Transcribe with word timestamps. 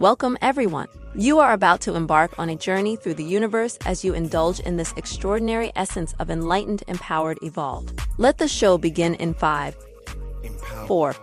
Welcome, 0.00 0.38
everyone. 0.40 0.88
You 1.14 1.40
are 1.40 1.52
about 1.52 1.82
to 1.82 1.94
embark 1.94 2.38
on 2.38 2.48
a 2.48 2.56
journey 2.56 2.96
through 2.96 3.16
the 3.16 3.22
universe 3.22 3.76
as 3.84 4.02
you 4.02 4.14
indulge 4.14 4.58
in 4.60 4.78
this 4.78 4.94
extraordinary 4.96 5.72
essence 5.76 6.14
of 6.18 6.30
enlightened, 6.30 6.82
empowered, 6.88 7.36
evolved. 7.42 8.00
Let 8.16 8.38
the 8.38 8.48
show 8.48 8.78
begin 8.78 9.12
in 9.16 9.34
five, 9.34 9.76
four, 10.86 11.14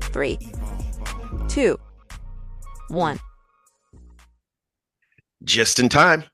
three, 0.00 0.36
two, 1.46 1.78
one. 2.88 3.20
Just 5.44 5.78
in 5.78 5.88
time. 5.88 6.24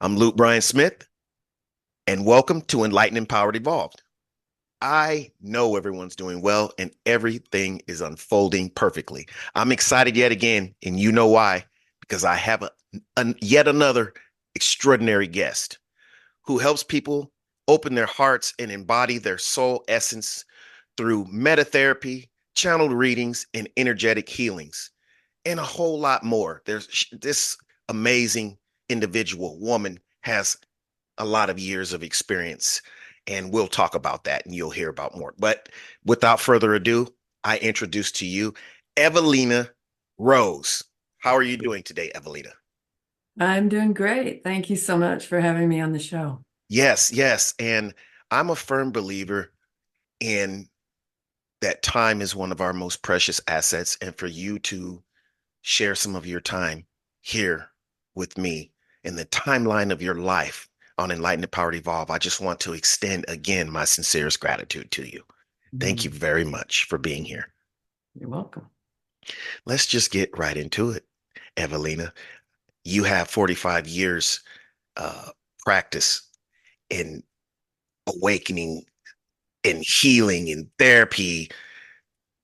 I'm 0.00 0.16
Luke 0.16 0.36
Bryan 0.36 0.62
Smith, 0.62 1.08
and 2.06 2.24
welcome 2.24 2.62
to 2.68 2.84
Enlightened, 2.84 3.18
Empowered, 3.18 3.56
Evolved. 3.56 4.00
I 4.82 5.30
know 5.40 5.76
everyone's 5.76 6.16
doing 6.16 6.40
well 6.40 6.72
and 6.78 6.90
everything 7.04 7.82
is 7.86 8.00
unfolding 8.00 8.70
perfectly. 8.70 9.28
I'm 9.54 9.72
excited 9.72 10.16
yet 10.16 10.32
again, 10.32 10.74
and 10.82 10.98
you 10.98 11.12
know 11.12 11.28
why? 11.28 11.64
Because 12.00 12.24
I 12.24 12.36
have 12.36 12.62
a, 12.62 12.70
a, 13.16 13.34
yet 13.40 13.68
another 13.68 14.14
extraordinary 14.54 15.26
guest 15.26 15.78
who 16.44 16.58
helps 16.58 16.82
people 16.82 17.30
open 17.68 17.94
their 17.94 18.06
hearts 18.06 18.54
and 18.58 18.70
embody 18.70 19.18
their 19.18 19.38
soul 19.38 19.84
essence 19.86 20.44
through 20.96 21.26
metatherapy, 21.26 22.28
channeled 22.54 22.92
readings, 22.92 23.46
and 23.54 23.68
energetic 23.76 24.28
healings, 24.28 24.90
and 25.44 25.60
a 25.60 25.64
whole 25.64 26.00
lot 26.00 26.24
more. 26.24 26.62
There's 26.64 27.06
this 27.12 27.56
amazing 27.88 28.58
individual 28.88 29.58
woman 29.60 30.00
has 30.22 30.56
a 31.18 31.24
lot 31.24 31.50
of 31.50 31.58
years 31.58 31.92
of 31.92 32.02
experience 32.02 32.82
and 33.30 33.52
we'll 33.52 33.68
talk 33.68 33.94
about 33.94 34.24
that 34.24 34.44
and 34.44 34.54
you'll 34.54 34.70
hear 34.70 34.90
about 34.90 35.16
more. 35.16 35.34
But 35.38 35.68
without 36.04 36.40
further 36.40 36.74
ado, 36.74 37.06
I 37.44 37.58
introduce 37.58 38.10
to 38.12 38.26
you 38.26 38.52
Evalena 38.96 39.70
Rose. 40.18 40.84
How 41.18 41.34
are 41.36 41.42
you 41.42 41.56
doing 41.56 41.84
today, 41.84 42.10
Evalena? 42.14 42.52
I'm 43.38 43.68
doing 43.68 43.94
great. 43.94 44.42
Thank 44.42 44.68
you 44.68 44.76
so 44.76 44.98
much 44.98 45.26
for 45.26 45.40
having 45.40 45.68
me 45.68 45.80
on 45.80 45.92
the 45.92 45.98
show. 46.00 46.42
Yes, 46.68 47.12
yes. 47.12 47.54
And 47.58 47.94
I'm 48.30 48.50
a 48.50 48.56
firm 48.56 48.90
believer 48.90 49.52
in 50.18 50.68
that 51.60 51.82
time 51.82 52.20
is 52.20 52.34
one 52.34 52.52
of 52.52 52.60
our 52.60 52.72
most 52.72 53.02
precious 53.02 53.40
assets. 53.46 53.96
And 54.02 54.14
for 54.16 54.26
you 54.26 54.58
to 54.60 55.02
share 55.62 55.94
some 55.94 56.16
of 56.16 56.26
your 56.26 56.40
time 56.40 56.84
here 57.20 57.70
with 58.16 58.36
me 58.36 58.72
in 59.04 59.14
the 59.14 59.26
timeline 59.26 59.92
of 59.92 60.02
your 60.02 60.16
life 60.16 60.69
on 61.00 61.10
Enlightened 61.10 61.44
Empowered 61.44 61.74
Evolve, 61.74 62.10
I 62.10 62.18
just 62.18 62.40
want 62.40 62.60
to 62.60 62.74
extend 62.74 63.24
again 63.26 63.70
my 63.70 63.84
sincerest 63.84 64.38
gratitude 64.38 64.90
to 64.92 65.02
you. 65.02 65.22
Thank 65.78 66.04
you 66.04 66.10
mm-hmm. 66.10 66.18
very 66.18 66.44
much 66.44 66.84
for 66.84 66.98
being 66.98 67.24
here. 67.24 67.52
You're 68.14 68.28
welcome. 68.28 68.66
Let's 69.66 69.86
just 69.86 70.10
get 70.10 70.36
right 70.36 70.56
into 70.56 70.90
it, 70.90 71.04
Evalena. 71.56 72.12
You 72.84 73.04
have 73.04 73.28
45 73.28 73.88
years 73.88 74.40
uh, 74.96 75.30
practice 75.60 76.28
in 76.90 77.22
awakening 78.06 78.84
and 79.64 79.82
healing 79.86 80.50
and 80.50 80.68
therapy. 80.78 81.50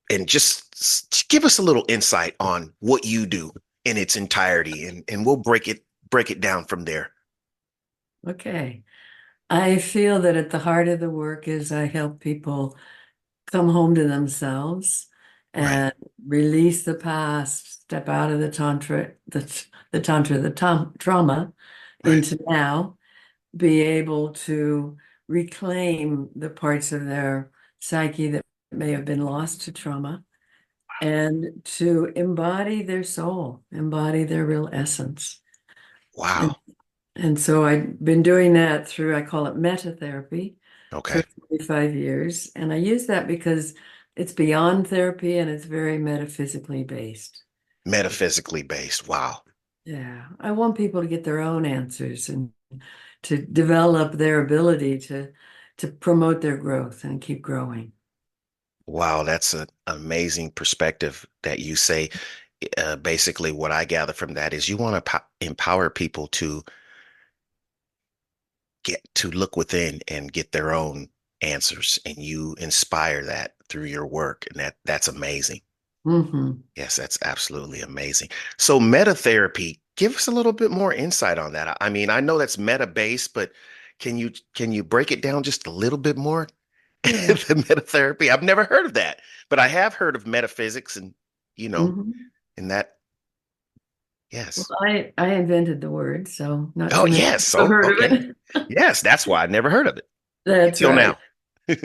And 0.09 0.27
just, 0.27 0.73
just 0.77 1.29
give 1.29 1.43
us 1.43 1.59
a 1.59 1.63
little 1.63 1.85
insight 1.89 2.35
on 2.39 2.73
what 2.79 3.05
you 3.05 3.25
do 3.25 3.51
in 3.83 3.97
its 3.97 4.15
entirety, 4.15 4.85
and, 4.85 5.03
and 5.07 5.25
we'll 5.25 5.37
break 5.37 5.67
it 5.67 5.83
break 6.09 6.31
it 6.31 6.39
down 6.39 6.65
from 6.65 6.85
there. 6.85 7.11
Okay. 8.25 8.83
I 9.49 9.77
feel 9.77 10.19
that 10.21 10.35
at 10.35 10.49
the 10.49 10.59
heart 10.59 10.87
of 10.87 10.99
the 10.99 11.09
work 11.09 11.47
is 11.47 11.71
I 11.71 11.85
help 11.85 12.19
people 12.19 12.77
come 13.51 13.69
home 13.69 13.95
to 13.95 14.07
themselves 14.07 15.07
and 15.53 15.93
release 16.25 16.83
the 16.83 16.95
past, 16.95 17.81
step 17.83 18.09
out 18.09 18.31
of 18.31 18.39
the 18.39 18.51
tantra, 18.51 19.13
the 19.27 19.65
the 19.91 20.01
tantra, 20.01 20.37
the 20.39 20.51
tom, 20.51 20.93
trauma 20.99 21.53
Right. 22.03 22.17
into 22.17 22.37
now, 22.47 22.97
be 23.55 23.81
able 23.81 24.33
to 24.33 24.97
reclaim 25.27 26.29
the 26.35 26.49
parts 26.49 26.91
of 26.91 27.05
their 27.05 27.51
psyche 27.79 28.29
that 28.31 28.45
may 28.71 28.91
have 28.91 29.05
been 29.05 29.21
lost 29.25 29.61
to 29.63 29.71
trauma, 29.71 30.23
and 31.01 31.61
to 31.65 32.05
embody 32.15 32.83
their 32.83 33.03
soul, 33.03 33.63
embody 33.71 34.25
their 34.25 34.45
real 34.45 34.69
essence. 34.71 35.41
Wow. 36.15 36.57
And 37.17 37.39
so 37.39 37.65
I've 37.65 38.03
been 38.03 38.23
doing 38.23 38.53
that 38.53 38.87
through, 38.87 39.15
I 39.15 39.21
call 39.23 39.47
it 39.47 39.55
metatherapy 39.55 40.55
for 41.07 41.19
Okay. 41.19 41.23
45 41.49 41.95
years. 41.95 42.51
And 42.55 42.73
I 42.73 42.77
use 42.77 43.07
that 43.07 43.27
because 43.27 43.73
it's 44.15 44.33
beyond 44.33 44.87
therapy 44.87 45.37
and 45.37 45.49
it's 45.49 45.65
very 45.65 45.97
metaphysically 45.99 46.83
based. 46.83 47.43
Metaphysically 47.85 48.61
based. 48.61 49.07
Wow. 49.07 49.41
Yeah. 49.85 50.27
I 50.39 50.51
want 50.51 50.75
people 50.77 51.01
to 51.01 51.07
get 51.07 51.23
their 51.23 51.39
own 51.39 51.65
answers 51.65 52.29
and 52.29 52.51
to 53.23 53.37
develop 53.45 54.13
their 54.13 54.41
ability 54.41 54.99
to 54.99 55.33
to 55.77 55.87
promote 55.89 56.41
their 56.41 56.57
growth 56.57 57.03
and 57.03 57.21
keep 57.21 57.41
growing. 57.41 57.93
Wow, 58.85 59.23
that's 59.23 59.53
an 59.53 59.67
amazing 59.87 60.51
perspective 60.51 61.25
that 61.43 61.59
you 61.59 61.75
say. 61.75 62.09
Uh, 62.77 62.95
basically, 62.97 63.51
what 63.51 63.71
I 63.71 63.85
gather 63.85 64.13
from 64.13 64.33
that 64.35 64.53
is 64.53 64.69
you 64.69 64.77
want 64.77 65.05
to 65.05 65.23
empower 65.41 65.89
people 65.89 66.27
to 66.29 66.63
get 68.87 69.01
to 69.15 69.29
look 69.29 69.57
within 69.57 69.99
and 70.07 70.31
get 70.31 70.53
their 70.53 70.73
own 70.73 71.09
answers 71.41 71.99
and 72.05 72.17
you 72.17 72.55
inspire 72.59 73.23
that 73.25 73.55
through 73.67 73.83
your 73.83 74.07
work 74.07 74.45
and 74.49 74.59
that 74.59 74.77
that's 74.85 75.09
amazing. 75.09 75.61
Hmm 76.05 76.51
yes 76.77 76.95
that's 76.95 77.19
absolutely 77.23 77.81
amazing. 77.81 78.29
So 78.57 78.79
meta 78.79 79.13
therapy 79.13 79.81
give 79.97 80.15
us 80.15 80.27
a 80.27 80.31
little 80.31 80.53
bit 80.53 80.71
more 80.71 80.93
insight 80.93 81.37
on 81.37 81.51
that. 81.53 81.77
I 81.81 81.89
mean 81.89 82.09
i 82.09 82.21
know 82.21 82.37
that's 82.37 82.57
meta 82.57 82.87
based 82.87 83.33
but 83.33 83.51
can 83.99 84.17
you 84.17 84.31
can 84.55 84.71
you 84.71 84.83
break 84.83 85.11
it 85.11 85.21
down 85.21 85.43
just 85.43 85.67
a 85.67 85.71
little 85.71 85.99
bit 85.99 86.17
more? 86.17 86.47
Yeah. 87.05 87.33
the 87.47 87.55
meta 87.55 87.81
therapy 87.81 88.31
i've 88.31 88.43
never 88.43 88.63
heard 88.63 88.85
of 88.85 88.93
that 88.95 89.19
but 89.49 89.59
i 89.59 89.67
have 89.67 89.93
heard 89.93 90.15
of 90.15 90.25
metaphysics 90.27 90.97
and 90.97 91.13
you 91.55 91.69
know 91.69 91.91
hmm 91.91 92.11
and 92.57 92.71
that 92.71 92.96
Well, 94.55 94.65
yes 94.65 94.71
I 94.81 95.13
I 95.17 95.33
invented 95.35 95.81
the 95.81 95.89
word, 95.91 96.27
so 96.27 96.71
not 96.75 96.93
oh 96.93 97.05
yes 97.05 97.45
so 97.45 97.59
oh, 97.59 97.67
heard 97.67 97.89
of 98.03 98.11
it. 98.11 98.35
yes 98.69 99.01
that's 99.01 99.27
why 99.27 99.43
i 99.43 99.47
never 99.47 99.69
heard 99.69 99.87
of 99.87 99.97
it 99.97 100.07
That's 100.45 100.81
until 100.81 100.89
right. 100.89 100.95
now 100.95 101.17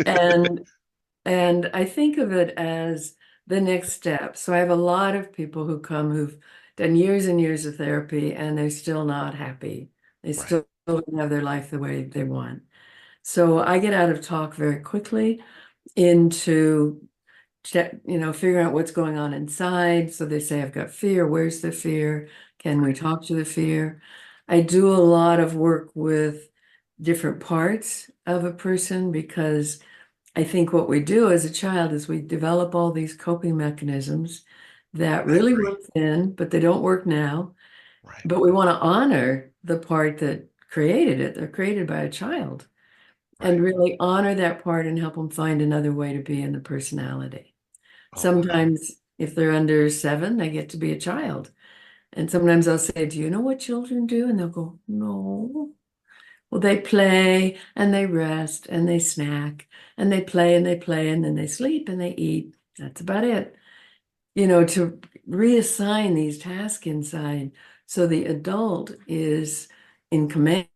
And 0.06 0.66
and 1.26 1.70
I 1.74 1.84
think 1.86 2.18
of 2.18 2.32
it 2.32 2.50
as 2.58 3.16
the 3.46 3.60
next 3.60 3.92
step. 3.94 4.36
So 4.36 4.54
I 4.54 4.58
have 4.58 4.70
a 4.70 4.76
lot 4.76 5.16
of 5.16 5.32
people 5.32 5.66
who 5.66 5.80
come 5.80 6.10
who've 6.12 6.38
done 6.76 6.96
years 6.96 7.26
and 7.26 7.40
years 7.40 7.66
of 7.66 7.76
therapy 7.76 8.34
and 8.34 8.58
they're 8.58 8.70
still 8.70 9.04
not 9.04 9.34
happy. 9.34 9.90
They 10.22 10.32
right 10.36 10.46
still 10.46 10.66
don't 10.86 11.18
have 11.18 11.30
their 11.30 11.42
life 11.42 11.70
the 11.70 11.78
way 11.78 12.04
they 12.04 12.24
want. 12.24 12.64
So 13.22 13.60
I 13.60 13.78
get 13.80 13.94
out 13.94 14.10
of 14.10 14.22
talk 14.22 14.54
very 14.54 14.80
quickly 14.80 15.42
into 15.96 17.08
check, 17.64 17.94
you 18.06 18.18
know, 18.18 18.32
figuring 18.32 18.66
out 18.66 18.72
what's 18.72 18.90
going 18.90 19.18
on 19.18 19.32
inside. 19.34 20.12
So 20.12 20.26
they 20.26 20.40
say, 20.40 20.62
I've 20.62 20.72
got 20.72 20.90
fear. 20.90 21.26
Where's 21.26 21.60
the 21.60 21.72
fear? 21.72 22.28
Can 22.58 22.82
we 22.82 22.92
talk 22.92 23.24
to 23.26 23.34
the 23.34 23.44
fear? 23.44 24.02
I 24.48 24.60
do 24.62 24.88
a 24.92 24.96
lot 24.96 25.40
of 25.40 25.54
work 25.56 25.90
with 25.94 26.48
different 27.00 27.40
parts 27.40 28.10
of 28.26 28.44
a 28.44 28.52
person 28.52 29.12
because 29.12 29.80
I 30.36 30.44
think 30.44 30.72
what 30.72 30.88
we 30.88 31.00
do 31.00 31.30
as 31.30 31.44
a 31.44 31.50
child 31.52 31.92
is 31.92 32.08
we 32.08 32.20
develop 32.22 32.74
all 32.74 32.92
these 32.92 33.14
coping 33.16 33.56
mechanisms 33.56 34.44
that 34.94 35.26
really 35.26 35.54
work 35.54 35.80
then, 35.94 36.32
but 36.32 36.50
they 36.50 36.60
don't 36.60 36.82
work 36.82 37.06
now. 37.06 37.54
right 38.02 38.22
But 38.24 38.40
we 38.40 38.50
want 38.52 38.70
to 38.70 38.76
honor 38.76 39.52
the 39.64 39.78
part 39.78 40.18
that 40.18 40.48
created 40.70 41.20
it. 41.20 41.34
They're 41.34 41.48
created 41.48 41.86
by 41.86 42.02
a 42.02 42.10
child 42.10 42.66
and 43.40 43.62
really 43.62 43.96
honor 44.00 44.34
that 44.36 44.62
part 44.64 44.86
and 44.86 44.98
help 44.98 45.14
them 45.16 45.30
find 45.30 45.62
another 45.62 45.92
way 45.92 46.12
to 46.14 46.22
be 46.22 46.42
in 46.42 46.52
the 46.52 46.60
personality. 46.60 47.51
Oh 48.14 48.18
Sometimes, 48.20 48.92
if 49.18 49.34
they're 49.34 49.52
under 49.52 49.88
seven, 49.90 50.36
they 50.36 50.50
get 50.50 50.70
to 50.70 50.76
be 50.76 50.92
a 50.92 51.00
child. 51.00 51.52
And 52.12 52.30
sometimes 52.30 52.68
I'll 52.68 52.78
say, 52.78 53.06
Do 53.06 53.18
you 53.18 53.30
know 53.30 53.40
what 53.40 53.60
children 53.60 54.06
do? 54.06 54.28
And 54.28 54.38
they'll 54.38 54.48
go, 54.48 54.80
No. 54.88 55.72
Well, 56.50 56.60
they 56.60 56.80
play 56.80 57.58
and 57.76 57.94
they 57.94 58.06
rest 58.06 58.66
and 58.68 58.88
they 58.88 58.98
snack 58.98 59.68
and 59.96 60.12
they 60.12 60.22
play 60.22 60.54
and 60.54 60.66
they 60.66 60.76
play 60.76 61.10
and 61.10 61.24
then 61.24 61.34
they 61.34 61.46
sleep 61.46 61.88
and 61.88 62.00
they 62.00 62.14
eat. 62.14 62.54
That's 62.78 63.00
about 63.00 63.24
it. 63.24 63.56
You 64.34 64.46
know, 64.46 64.64
to 64.66 65.00
reassign 65.28 66.14
these 66.14 66.38
tasks 66.38 66.86
inside 66.86 67.52
so 67.86 68.06
the 68.06 68.26
adult 68.26 68.92
is 69.06 69.68
in 70.10 70.28
command 70.28 70.68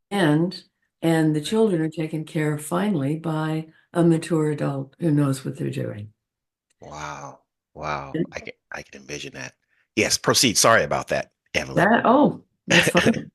and 1.02 1.36
the 1.36 1.40
children 1.40 1.80
are 1.82 1.90
taken 1.90 2.24
care 2.24 2.54
of 2.54 2.64
finally 2.64 3.18
by 3.18 3.68
a 3.92 4.04
mature 4.04 4.50
adult 4.50 4.94
who 5.00 5.10
knows 5.10 5.44
what 5.44 5.56
they're 5.56 5.70
doing. 5.70 6.12
Wow. 6.80 7.40
Wow. 7.74 8.12
I 8.32 8.40
can 8.40 8.52
I 8.72 8.82
can 8.82 9.00
envision 9.00 9.34
that. 9.34 9.54
Yes, 9.96 10.18
proceed. 10.18 10.58
Sorry 10.58 10.82
about 10.84 11.08
that, 11.08 11.30
Evelyn. 11.54 11.88
that, 11.88 12.02
oh, 12.04 12.42
that's 12.66 12.88
fine. 12.90 13.30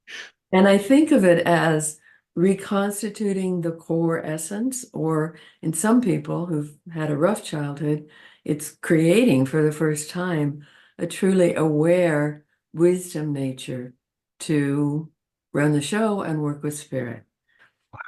And 0.51 0.67
I 0.67 0.77
think 0.77 1.11
of 1.11 1.23
it 1.23 1.45
as 1.45 1.99
reconstituting 2.35 3.61
the 3.61 3.71
core 3.71 4.23
essence, 4.23 4.85
or 4.93 5.37
in 5.61 5.73
some 5.73 6.01
people 6.01 6.45
who've 6.45 6.75
had 6.93 7.09
a 7.09 7.17
rough 7.17 7.43
childhood, 7.43 8.07
it's 8.45 8.71
creating 8.71 9.45
for 9.45 9.63
the 9.63 9.71
first 9.71 10.09
time 10.09 10.65
a 10.97 11.07
truly 11.07 11.55
aware 11.55 12.45
wisdom 12.73 13.33
nature 13.33 13.93
to 14.39 15.09
run 15.53 15.73
the 15.73 15.81
show 15.81 16.21
and 16.21 16.41
work 16.41 16.63
with 16.63 16.77
spirit. 16.77 17.23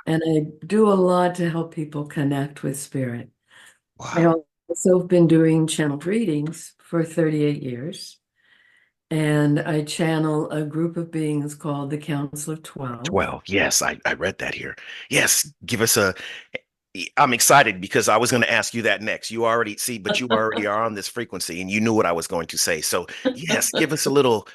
And 0.06 0.24
I 0.26 0.66
do 0.66 0.90
a 0.90 0.94
lot 0.94 1.36
to 1.36 1.50
help 1.50 1.74
people 1.74 2.06
connect 2.06 2.64
with 2.64 2.80
spirit. 2.80 3.30
Wow. 3.98 4.46
I 4.74 4.76
also 4.76 5.02
have 5.02 5.08
been 5.08 5.28
doing 5.28 5.68
channeled 5.68 6.04
readings 6.08 6.74
for 6.80 7.04
38 7.04 7.62
years. 7.62 8.18
And 9.12 9.60
I 9.60 9.84
channel 9.84 10.50
a 10.50 10.64
group 10.64 10.98
of 10.98 11.12
beings 11.12 11.54
called 11.54 11.92
the 11.92 12.00
Council 12.00 12.54
of 12.54 12.64
12. 12.64 13.04
12. 13.04 13.44
Yes, 13.46 13.84
I, 13.84 14.00
I 14.04 14.14
read 14.14 14.40
that 14.40 14.56
here. 14.56 14.76
Yes, 15.12 15.54
give 15.64 15.82
us 15.82 15.96
a. 15.96 16.16
I'm 17.18 17.34
excited 17.34 17.82
because 17.82 18.10
I 18.10 18.18
was 18.18 18.32
going 18.32 18.42
to 18.42 18.52
ask 18.52 18.74
you 18.74 18.82
that 18.84 19.04
next. 19.04 19.30
You 19.30 19.46
already 19.46 19.78
see, 19.78 20.00
but 20.00 20.20
you 20.20 20.28
already 20.30 20.66
are 20.66 20.84
on 20.84 20.96
this 20.96 21.08
frequency 21.08 21.62
and 21.62 21.70
you 21.70 21.80
knew 21.80 21.94
what 21.94 22.08
I 22.08 22.12
was 22.12 22.26
going 22.26 22.48
to 22.48 22.58
say. 22.58 22.82
So, 22.82 23.06
yes, 23.36 23.70
give 23.78 23.94
us 23.94 24.08
a 24.08 24.12
little 24.12 24.48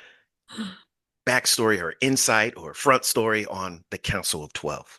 backstory 1.29 1.81
or 1.81 1.95
insight 2.01 2.55
or 2.57 2.75
front 2.75 3.05
story 3.05 3.47
on 3.47 3.85
the 3.93 3.99
Council 3.99 4.43
of 4.43 4.53
12. 4.53 4.99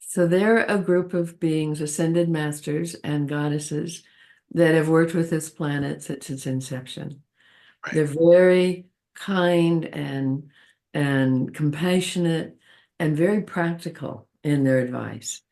So, 0.00 0.26
they're 0.26 0.64
a 0.64 0.78
group 0.78 1.14
of 1.14 1.38
beings, 1.38 1.80
ascended 1.80 2.28
masters 2.28 2.94
and 3.04 3.28
goddesses 3.28 4.02
that 4.52 4.74
have 4.74 4.88
worked 4.88 5.14
with 5.14 5.30
this 5.30 5.50
planet 5.50 6.02
since 6.02 6.30
its 6.30 6.46
inception. 6.46 7.22
Right. 7.84 7.94
They're 7.94 8.04
very 8.06 8.86
kind 9.14 9.84
and 9.84 10.50
and 10.94 11.54
compassionate 11.54 12.56
and 12.98 13.16
very 13.16 13.42
practical 13.42 14.28
in 14.42 14.64
their 14.64 14.78
advice. 14.78 15.42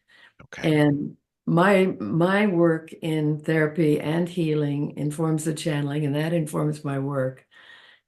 Okay. 0.44 0.80
And 0.80 1.16
my 1.46 1.94
my 2.00 2.46
work 2.46 2.92
in 2.92 3.40
therapy 3.40 4.00
and 4.00 4.28
healing 4.28 4.96
informs 4.96 5.44
the 5.44 5.54
channeling, 5.54 6.06
and 6.06 6.14
that 6.14 6.32
informs 6.32 6.84
my 6.84 6.98
work. 6.98 7.46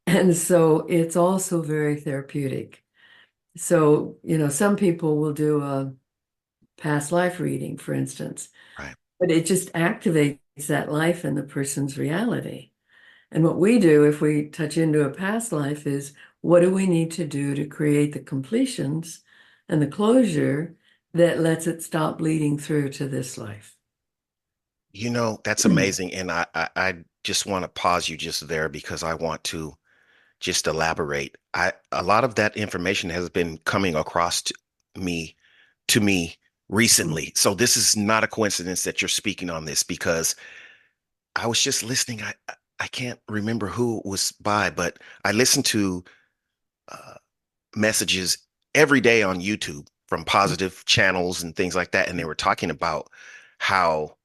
And 0.07 0.37
so 0.37 0.87
it's 0.89 1.17
also 1.17 1.63
very 1.63 2.01
therapeutic. 2.01 2.83
So, 3.57 4.19
you 4.23 4.39
know, 4.39 4.49
some 4.49 4.77
people 4.77 5.17
will 5.17 5.33
do 5.33 5.63
a 5.63 5.93
past 6.79 7.11
life 7.11 7.41
reading, 7.41 7.77
for 7.77 7.93
instance. 7.93 8.49
Right. 8.79 8.95
But 9.19 9.31
it 9.31 9.47
just 9.47 9.73
activates 9.73 10.39
that 10.67 10.91
life 10.91 11.25
and 11.25 11.37
the 11.37 11.43
person's 11.43 11.99
reality. 11.99 12.71
And 13.31 13.45
what 13.45 13.59
we 13.59 13.79
do 13.79 14.05
if 14.05 14.21
we 14.21 14.49
touch 14.49 14.79
into 14.79 15.03
a 15.05 15.11
past 15.11 15.53
life 15.53 15.87
is 15.87 16.13
what 16.41 16.61
do 16.61 16.73
we 16.73 16.87
need 16.87 17.11
to 17.13 17.27
do 17.27 17.55
to 17.55 17.67
create 17.67 18.13
the 18.13 18.21
completions 18.21 19.21
and 19.69 19.83
the 19.83 19.87
closure 19.87 20.77
that 21.13 21.41
lets 21.41 21.67
it 21.67 21.83
stop 21.83 22.19
bleeding 22.19 22.59
through 22.59 22.91
to 22.91 23.09
this 23.09 23.37
life? 23.37 23.77
You 24.93 25.11
know, 25.11 25.41
that's 25.45 25.63
mm-hmm. 25.63 25.73
amazing. 25.73 26.15
And 26.15 26.33
I, 26.33 26.47
I, 26.55 26.69
I 26.77 26.95
just 27.25 27.47
want 27.47 27.65
to 27.65 27.69
pause 27.69 28.09
you 28.09 28.17
just 28.17 28.49
there 28.49 28.69
because 28.69 29.03
I 29.03 29.15
want 29.15 29.45
to 29.45 29.75
just 30.41 30.67
elaborate. 30.67 31.37
I 31.53 31.73
a 31.93 32.03
lot 32.03 32.25
of 32.25 32.37
that 32.37 32.57
information 32.57 33.11
has 33.11 33.29
been 33.29 33.59
coming 33.59 33.95
across 33.95 34.43
to 34.43 34.55
me 34.97 35.37
to 35.89 36.01
me 36.01 36.37
recently. 36.69 37.33
So 37.35 37.55
this 37.55 37.77
is 37.77 37.97
not 37.97 38.25
a 38.25 38.29
coincidence 38.29 38.85
that 38.85 39.01
you're 39.01 39.09
speaking 39.09 39.51
on 39.51 39.65
this 39.65 39.83
because 39.83 40.35
I 41.35 41.47
was 41.47 41.61
just 41.63 41.83
listening. 41.83 42.23
I 42.23 42.35
I 42.79 42.89
can't 42.89 43.21
remember 43.29 43.69
who 43.69 43.99
it 43.99 44.07
was 44.07 44.33
by, 44.33 44.71
but 44.71 44.99
I 45.25 45.33
listened 45.33 45.65
to 45.67 46.05
uh, 46.89 47.15
messages 47.75 48.39
every 48.75 49.01
day 49.01 49.23
on 49.23 49.41
YouTube 49.41 49.87
from 50.09 50.25
positive 50.25 50.85
channels 50.85 51.43
and 51.43 51.57
things 51.57 51.75
like 51.75 51.93
that, 51.93 52.09
and 52.09 52.19
they 52.19 52.25
were 52.25 52.35
talking 52.35 52.71
about 52.71 53.09
how 53.59 54.17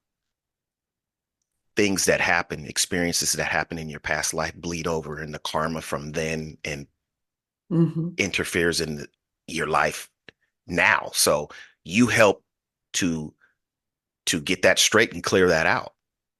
things 1.76 2.06
that 2.06 2.20
happen, 2.20 2.66
experiences 2.66 3.34
that 3.34 3.46
happen 3.46 3.78
in 3.78 3.90
your 3.90 4.00
past 4.00 4.34
life 4.34 4.54
bleed 4.56 4.88
over 4.88 5.18
and 5.20 5.34
the 5.34 5.40
karma 5.40 5.82
from 5.82 6.12
then 6.12 6.58
and 6.66 6.88
hmm 7.70 8.10
interferes 8.18 8.82
in 8.82 8.96
the, 8.98 9.08
your 9.48 9.68
life 9.68 10.10
now. 10.68 11.10
So 11.14 11.50
you 11.84 12.08
help 12.08 12.44
to 12.94 13.34
to 14.28 14.40
get 14.40 14.62
that 14.62 14.80
straight 14.80 15.14
and 15.14 15.24
clear 15.24 15.50
that 15.50 15.66
out. 15.66 15.94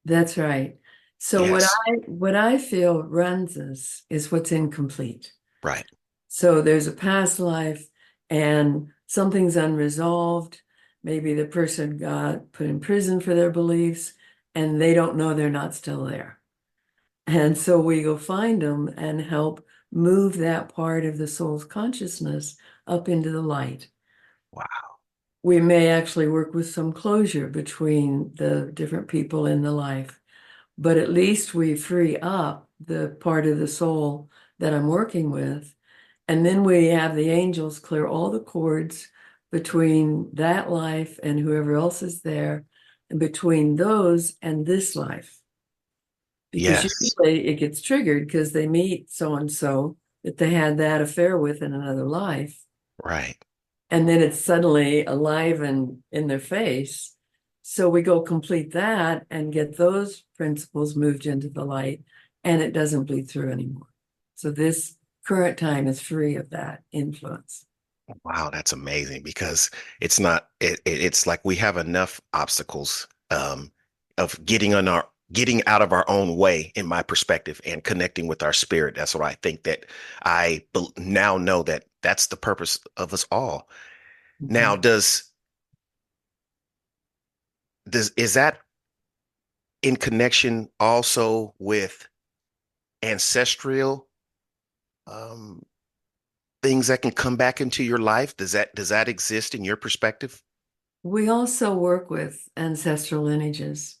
That's 0.04 0.36
right. 0.38 0.76
So 1.18 1.50
what 1.50 1.62
I 1.62 1.90
what 2.06 2.34
I 2.34 2.58
feel 2.58 3.02
runs 3.02 3.56
us 3.56 4.02
is 4.10 4.32
what's 4.32 4.52
incomplete. 4.52 5.32
Right. 5.62 5.86
So 6.28 6.62
there's 6.62 6.86
a 6.86 6.92
past 6.92 7.38
life 7.38 7.86
and 8.28 8.88
something's 9.06 9.56
unresolved. 9.56 10.60
Maybe 11.04 11.34
the 11.34 11.46
person 11.46 11.98
got 11.98 12.52
put 12.52 12.66
in 12.66 12.80
prison 12.80 13.20
for 13.20 13.34
their 13.34 13.50
beliefs 13.50 14.14
and 14.54 14.80
they 14.80 14.94
don't 14.94 15.16
know 15.16 15.34
they're 15.34 15.50
not 15.50 15.74
still 15.74 16.04
there. 16.04 16.40
And 17.26 17.56
so 17.56 17.80
we 17.80 18.02
go 18.02 18.16
find 18.16 18.60
them 18.60 18.88
and 18.96 19.20
help 19.20 19.64
move 19.92 20.38
that 20.38 20.74
part 20.74 21.04
of 21.04 21.18
the 21.18 21.28
soul's 21.28 21.64
consciousness 21.64 22.56
up 22.86 23.08
into 23.08 23.30
the 23.30 23.42
light. 23.42 23.88
Wow. 24.52 24.66
We 25.42 25.60
may 25.60 25.88
actually 25.88 26.28
work 26.28 26.54
with 26.54 26.70
some 26.70 26.92
closure 26.92 27.48
between 27.48 28.32
the 28.34 28.70
different 28.72 29.08
people 29.08 29.46
in 29.46 29.62
the 29.62 29.72
life, 29.72 30.20
but 30.78 30.96
at 30.96 31.10
least 31.12 31.54
we 31.54 31.74
free 31.74 32.16
up 32.18 32.68
the 32.80 33.16
part 33.20 33.46
of 33.46 33.58
the 33.58 33.68
soul 33.68 34.30
that 34.58 34.72
I'm 34.72 34.86
working 34.86 35.30
with. 35.30 35.74
And 36.28 36.46
then 36.46 36.62
we 36.62 36.86
have 36.86 37.16
the 37.16 37.30
angels 37.30 37.80
clear 37.80 38.06
all 38.06 38.30
the 38.30 38.40
cords 38.40 39.08
between 39.50 40.30
that 40.34 40.70
life 40.70 41.18
and 41.22 41.38
whoever 41.38 41.74
else 41.74 42.02
is 42.02 42.22
there, 42.22 42.64
and 43.10 43.18
between 43.18 43.76
those 43.76 44.36
and 44.40 44.64
this 44.64 44.94
life. 44.96 45.38
Because 46.52 46.84
Yes. 46.84 47.00
usually 47.00 47.48
it 47.48 47.56
gets 47.56 47.82
triggered 47.82 48.26
because 48.26 48.52
they 48.52 48.68
meet 48.68 49.10
so 49.10 49.34
and 49.34 49.50
so 49.50 49.96
that 50.22 50.36
they 50.38 50.50
had 50.50 50.78
that 50.78 51.02
affair 51.02 51.36
with 51.36 51.62
in 51.62 51.74
another 51.74 52.04
life. 52.04 52.64
Right. 53.02 53.36
And 53.92 54.08
then 54.08 54.22
it's 54.22 54.40
suddenly 54.40 55.04
alive 55.04 55.60
and 55.60 55.98
in 56.10 56.26
their 56.26 56.40
face. 56.40 57.14
So 57.60 57.90
we 57.90 58.00
go 58.02 58.22
complete 58.22 58.72
that 58.72 59.26
and 59.30 59.52
get 59.52 59.76
those 59.76 60.24
principles 60.36 60.96
moved 60.96 61.26
into 61.26 61.50
the 61.50 61.64
light, 61.64 62.02
and 62.42 62.62
it 62.62 62.72
doesn't 62.72 63.04
bleed 63.04 63.28
through 63.28 63.52
anymore. 63.52 63.86
So 64.34 64.50
this 64.50 64.96
current 65.26 65.58
time 65.58 65.86
is 65.86 66.00
free 66.00 66.36
of 66.36 66.50
that 66.50 66.82
influence. 66.90 67.66
Wow, 68.24 68.50
that's 68.50 68.72
amazing 68.72 69.22
because 69.22 69.70
it's 70.00 70.18
not 70.18 70.48
it, 70.60 70.80
it- 70.86 71.02
it's 71.02 71.26
like 71.26 71.44
we 71.44 71.56
have 71.56 71.76
enough 71.76 72.20
obstacles 72.32 73.06
um 73.30 73.70
of 74.18 74.42
getting 74.44 74.74
on 74.74 74.88
our 74.88 75.06
getting 75.32 75.64
out 75.66 75.82
of 75.82 75.92
our 75.92 76.04
own 76.08 76.36
way 76.36 76.72
in 76.74 76.86
my 76.86 77.02
perspective 77.02 77.60
and 77.64 77.84
connecting 77.84 78.26
with 78.26 78.42
our 78.42 78.52
spirit. 78.52 78.94
That's 78.94 79.14
what 79.14 79.24
I 79.24 79.34
think 79.42 79.62
that 79.64 79.86
I 80.24 80.64
now 80.98 81.38
know 81.38 81.62
that 81.64 81.84
that's 82.02 82.26
the 82.26 82.36
purpose 82.36 82.78
of 82.96 83.14
us 83.14 83.26
all. 83.30 83.68
Now, 84.50 84.76
does 84.76 85.32
does 87.88 88.10
is 88.16 88.34
that 88.34 88.58
in 89.82 89.96
connection 89.96 90.68
also 90.78 91.54
with 91.58 92.08
ancestral 93.02 94.08
um 95.06 95.62
things 96.62 96.86
that 96.86 97.02
can 97.02 97.10
come 97.10 97.36
back 97.36 97.60
into 97.60 97.82
your 97.82 97.98
life? 97.98 98.36
Does 98.36 98.52
that 98.52 98.74
does 98.74 98.90
that 98.90 99.08
exist 99.08 99.54
in 99.54 99.64
your 99.64 99.76
perspective? 99.76 100.42
we 101.02 101.28
also 101.28 101.74
work 101.74 102.10
with 102.10 102.48
ancestral 102.56 103.24
lineages. 103.24 103.98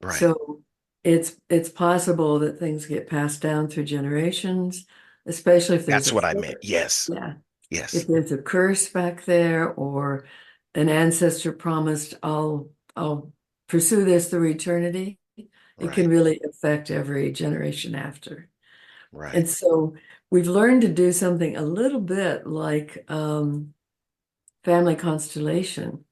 Right. 0.00 0.14
So 0.14 0.62
it's 1.04 1.36
it's 1.48 1.68
possible 1.68 2.38
that 2.40 2.58
things 2.58 2.86
get 2.86 3.08
passed 3.08 3.42
down 3.42 3.68
through 3.68 3.84
generations, 3.84 4.86
especially 5.26 5.76
if 5.76 5.86
That's 5.86 6.12
what 6.12 6.24
I 6.24 6.34
meant. 6.34 6.58
Yes. 6.62 7.10
Yeah. 7.12 7.34
Yes. 7.70 7.94
If 7.94 8.06
there's 8.06 8.32
a 8.32 8.38
curse 8.38 8.88
back 8.88 9.24
there 9.24 9.70
or 9.72 10.26
an 10.74 10.88
ancestor 10.88 11.52
promised 11.52 12.14
I'll 12.22 12.70
I'll 12.94 13.32
pursue 13.68 14.04
this 14.04 14.30
through 14.30 14.48
eternity, 14.50 15.18
it 15.36 15.48
Right. 15.78 15.92
can 15.92 16.08
really 16.08 16.40
affect 16.48 16.90
every 16.90 17.32
generation 17.32 17.94
after. 17.94 18.48
Right. 19.12 19.34
And 19.34 19.48
so 19.48 19.94
we've 20.30 20.46
learned 20.46 20.82
to 20.82 20.88
do 20.88 21.12
something 21.12 21.56
a 21.56 21.62
little 21.62 22.00
bit 22.00 22.46
like 22.46 23.04
um, 23.08 23.74
family 24.64 24.96
constellation, 24.96 26.04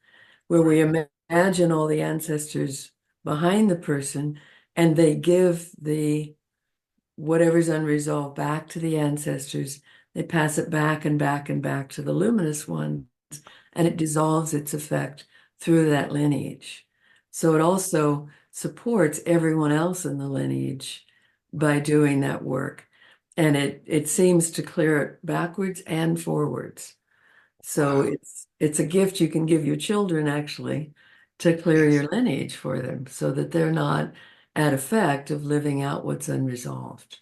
where 0.48 0.62
we 0.62 0.80
imagine 0.80 1.72
all 1.72 1.86
the 1.86 2.02
ancestors 2.02 2.92
behind 3.24 3.70
the 3.70 3.76
person 3.76 4.38
and 4.76 4.96
they 4.96 5.14
give 5.14 5.70
the 5.80 6.34
whatever's 7.16 7.68
unresolved 7.68 8.34
back 8.36 8.68
to 8.68 8.80
the 8.80 8.98
ancestors. 8.98 9.80
They 10.14 10.22
pass 10.22 10.58
it 10.58 10.70
back 10.70 11.04
and 11.04 11.18
back 11.18 11.48
and 11.48 11.62
back 11.62 11.88
to 11.90 12.02
the 12.02 12.12
luminous 12.12 12.68
ones, 12.68 13.06
and 13.72 13.86
it 13.86 13.96
dissolves 13.96 14.54
its 14.54 14.74
effect 14.74 15.26
through 15.60 15.90
that 15.90 16.12
lineage. 16.12 16.86
So 17.30 17.54
it 17.54 17.60
also 17.60 18.28
supports 18.50 19.20
everyone 19.26 19.72
else 19.72 20.04
in 20.04 20.18
the 20.18 20.28
lineage 20.28 21.06
by 21.52 21.80
doing 21.80 22.20
that 22.20 22.42
work. 22.44 22.88
And 23.36 23.56
it 23.56 23.82
it 23.86 24.08
seems 24.08 24.50
to 24.52 24.62
clear 24.62 25.02
it 25.02 25.26
backwards 25.26 25.80
and 25.86 26.20
forwards. 26.20 26.94
So 27.62 28.02
it's 28.02 28.46
it's 28.60 28.78
a 28.78 28.86
gift 28.86 29.20
you 29.20 29.28
can 29.28 29.46
give 29.46 29.64
your 29.66 29.76
children 29.76 30.28
actually 30.28 30.94
to 31.38 31.56
clear 31.60 31.88
your 31.88 32.06
lineage 32.08 32.56
for 32.56 32.80
them 32.80 33.06
so 33.06 33.32
that 33.32 33.50
they're 33.52 33.72
not 33.72 34.12
at 34.56 34.74
effect 34.74 35.30
of 35.30 35.44
living 35.44 35.82
out 35.82 36.04
what's 36.04 36.28
unresolved. 36.28 37.20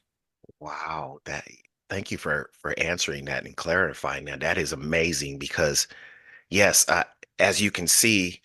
Wow. 0.60 1.18
That 1.24 1.44
thank 1.92 2.10
you 2.10 2.16
for 2.16 2.50
for 2.54 2.74
answering 2.78 3.26
that 3.26 3.44
and 3.44 3.56
clarifying 3.56 4.24
that. 4.24 4.40
That 4.40 4.56
is 4.58 4.72
amazing 4.72 5.38
because 5.38 5.86
yes, 6.50 6.88
uh, 6.88 7.04
as 7.38 7.60
you 7.60 7.70
can 7.70 7.86
see, 7.86 8.40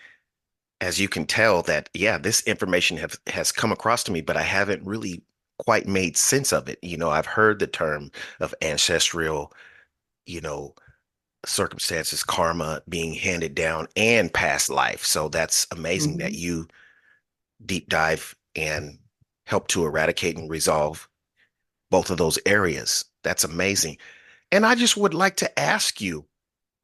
as 0.81 0.99
you 0.99 1.07
can 1.07 1.25
tell 1.25 1.61
that 1.63 1.89
yeah, 1.93 2.17
this 2.17 2.41
information 2.41 2.97
have 2.97 3.17
has 3.27 3.51
come 3.51 3.71
across 3.71 4.03
to 4.03 4.11
me, 4.11 4.21
but 4.21 4.37
I 4.37 4.43
haven't 4.43 4.85
really 4.85 5.23
quite 5.59 5.87
made 5.87 6.17
sense 6.17 6.51
of 6.51 6.67
it. 6.67 6.77
You 6.81 6.97
know, 6.97 7.09
I've 7.09 7.25
heard 7.25 7.59
the 7.59 7.67
term 7.67 8.11
of 8.41 8.53
ancestral, 8.61 9.53
you 10.25 10.41
know, 10.41 10.75
circumstances, 11.45 12.23
karma 12.23 12.81
being 12.89 13.13
handed 13.13 13.55
down 13.55 13.87
and 13.95 14.33
past 14.33 14.69
life. 14.69 15.05
So 15.05 15.29
that's 15.29 15.67
amazing 15.71 16.13
mm-hmm. 16.13 16.21
that 16.21 16.33
you 16.33 16.67
deep 17.65 17.87
dive 17.87 18.35
and 18.55 18.99
help 19.45 19.69
to 19.69 19.85
eradicate 19.85 20.37
and 20.37 20.49
resolve 20.49 21.07
both 21.89 22.09
of 22.09 22.17
those 22.17 22.37
areas. 22.45 23.05
That's 23.27 23.43
amazing. 23.43 23.97
And 24.53 24.65
I 24.65 24.73
just 24.73 24.95
would 24.95 25.13
like 25.13 25.35
to 25.37 25.59
ask 25.59 25.99
you, 25.99 26.25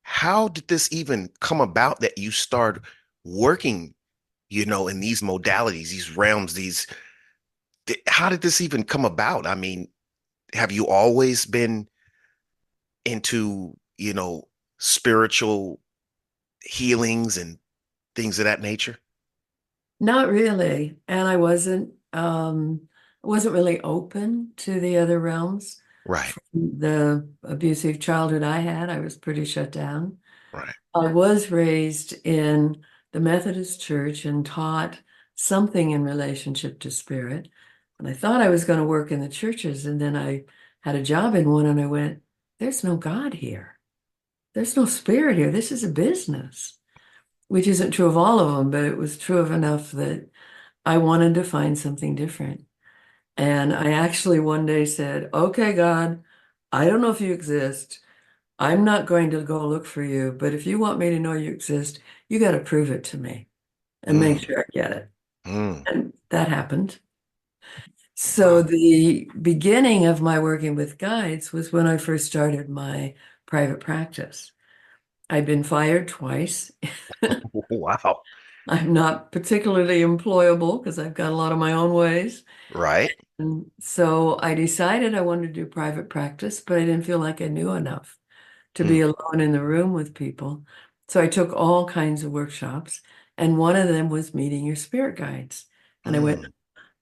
how 0.01 0.49
did 0.49 0.67
this 0.67 0.91
even 0.91 1.29
come 1.39 1.61
about 1.61 2.01
that 2.01 2.17
you 2.17 2.31
start 2.31 2.81
working, 3.23 3.93
you 4.49 4.65
know, 4.65 4.89
in 4.89 4.99
these 4.99 5.21
modalities, 5.21 5.89
these 5.89 6.17
realms, 6.17 6.53
these 6.53 6.85
how 8.07 8.27
did 8.27 8.41
this 8.41 8.59
even 8.59 8.83
come 8.83 9.05
about? 9.05 9.47
I 9.47 9.55
mean, 9.55 9.87
have 10.53 10.73
you 10.73 10.85
always 10.85 11.45
been 11.45 11.87
into, 13.05 13.77
you 13.97 14.13
know, 14.13 14.49
spiritual 14.77 15.79
healings 16.61 17.37
and 17.37 17.57
things 18.15 18.37
of 18.37 18.43
that 18.43 18.59
nature? 18.59 18.99
Not 20.01 20.27
really. 20.27 20.97
And 21.07 21.25
I 21.25 21.37
wasn't 21.37 21.93
um 22.11 22.89
wasn't 23.23 23.55
really 23.55 23.79
open 23.79 24.51
to 24.57 24.81
the 24.81 24.97
other 24.97 25.21
realms. 25.21 25.81
Right. 26.05 26.33
The 26.53 27.27
abusive 27.43 27.99
childhood 27.99 28.43
I 28.43 28.59
had, 28.59 28.89
I 28.89 28.99
was 28.99 29.17
pretty 29.17 29.45
shut 29.45 29.71
down. 29.71 30.17
Right. 30.51 30.73
I 30.93 31.07
was 31.07 31.49
raised 31.49 32.13
in 32.25 32.83
the 33.13 33.19
Methodist 33.19 33.81
Church 33.81 34.25
and 34.25 34.45
taught 34.45 34.99
something 35.35 35.91
in 35.91 36.03
relationship 36.03 36.79
to 36.79 36.91
spirit. 36.91 37.47
And 37.99 38.07
I 38.07 38.13
thought 38.13 38.41
I 38.41 38.49
was 38.49 38.65
going 38.65 38.79
to 38.79 38.85
work 38.85 39.11
in 39.11 39.21
the 39.21 39.29
churches. 39.29 39.85
And 39.85 39.99
then 39.99 40.15
I 40.15 40.43
had 40.81 40.95
a 40.95 41.03
job 41.03 41.35
in 41.35 41.49
one 41.49 41.65
and 41.65 41.79
I 41.79 41.85
went, 41.85 42.21
there's 42.59 42.83
no 42.83 42.97
God 42.97 43.33
here. 43.33 43.79
There's 44.53 44.75
no 44.75 44.85
spirit 44.85 45.37
here. 45.37 45.51
This 45.51 45.71
is 45.71 45.83
a 45.83 45.89
business, 45.89 46.77
which 47.47 47.67
isn't 47.67 47.91
true 47.91 48.05
of 48.05 48.17
all 48.17 48.39
of 48.39 48.55
them, 48.57 48.69
but 48.69 48.83
it 48.83 48.97
was 48.97 49.17
true 49.17 49.37
of 49.37 49.51
enough 49.51 49.91
that 49.91 50.29
I 50.85 50.97
wanted 50.97 51.35
to 51.35 51.43
find 51.43 51.77
something 51.77 52.13
different. 52.13 52.65
And 53.37 53.73
I 53.73 53.91
actually 53.91 54.39
one 54.39 54.65
day 54.65 54.85
said, 54.85 55.29
Okay, 55.33 55.73
God, 55.73 56.23
I 56.71 56.85
don't 56.85 57.01
know 57.01 57.11
if 57.11 57.21
you 57.21 57.33
exist. 57.33 57.99
I'm 58.59 58.83
not 58.83 59.05
going 59.05 59.31
to 59.31 59.41
go 59.41 59.67
look 59.67 59.85
for 59.85 60.03
you, 60.03 60.31
but 60.31 60.53
if 60.53 60.65
you 60.65 60.79
want 60.79 60.99
me 60.99 61.09
to 61.09 61.19
know 61.19 61.33
you 61.33 61.51
exist, 61.51 61.99
you 62.29 62.39
got 62.39 62.51
to 62.51 62.59
prove 62.59 62.91
it 62.91 63.03
to 63.05 63.17
me 63.17 63.47
and 64.03 64.17
mm. 64.17 64.21
make 64.21 64.39
sure 64.39 64.59
I 64.59 64.63
get 64.71 64.91
it. 64.91 65.09
Mm. 65.45 65.83
And 65.87 66.13
that 66.29 66.47
happened. 66.47 66.99
So 68.15 68.61
the 68.61 69.29
beginning 69.41 70.05
of 70.05 70.21
my 70.21 70.39
working 70.39 70.75
with 70.75 70.97
guides 70.97 71.51
was 71.51 71.73
when 71.73 71.87
I 71.87 71.97
first 71.97 72.27
started 72.27 72.69
my 72.69 73.15
private 73.47 73.79
practice. 73.79 74.51
I'd 75.29 75.45
been 75.45 75.63
fired 75.63 76.07
twice. 76.07 76.71
wow. 77.69 78.21
I'm 78.67 78.93
not 78.93 79.31
particularly 79.31 80.01
employable 80.01 80.81
because 80.81 80.99
I've 80.99 81.15
got 81.15 81.31
a 81.31 81.35
lot 81.35 81.51
of 81.51 81.57
my 81.57 81.73
own 81.73 81.93
ways. 81.93 82.43
Right. 82.71 83.11
And 83.39 83.71
so 83.79 84.39
I 84.41 84.53
decided 84.53 85.15
I 85.15 85.21
wanted 85.21 85.47
to 85.47 85.53
do 85.53 85.65
private 85.65 86.09
practice, 86.09 86.59
but 86.59 86.77
I 86.77 86.85
didn't 86.85 87.05
feel 87.05 87.19
like 87.19 87.41
I 87.41 87.47
knew 87.47 87.71
enough 87.71 88.17
to 88.75 88.83
mm. 88.83 88.87
be 88.87 89.01
alone 89.01 89.39
in 89.39 89.51
the 89.51 89.63
room 89.63 89.93
with 89.93 90.13
people. 90.13 90.63
So 91.07 91.21
I 91.21 91.27
took 91.27 91.51
all 91.51 91.87
kinds 91.87 92.23
of 92.23 92.31
workshops, 92.31 93.01
and 93.37 93.57
one 93.57 93.75
of 93.75 93.87
them 93.87 94.09
was 94.09 94.33
meeting 94.33 94.65
your 94.65 94.75
spirit 94.75 95.15
guides. 95.15 95.65
And 96.05 96.15
mm. 96.15 96.19
I 96.19 96.21
went, 96.21 96.39
hmm. 96.39 96.51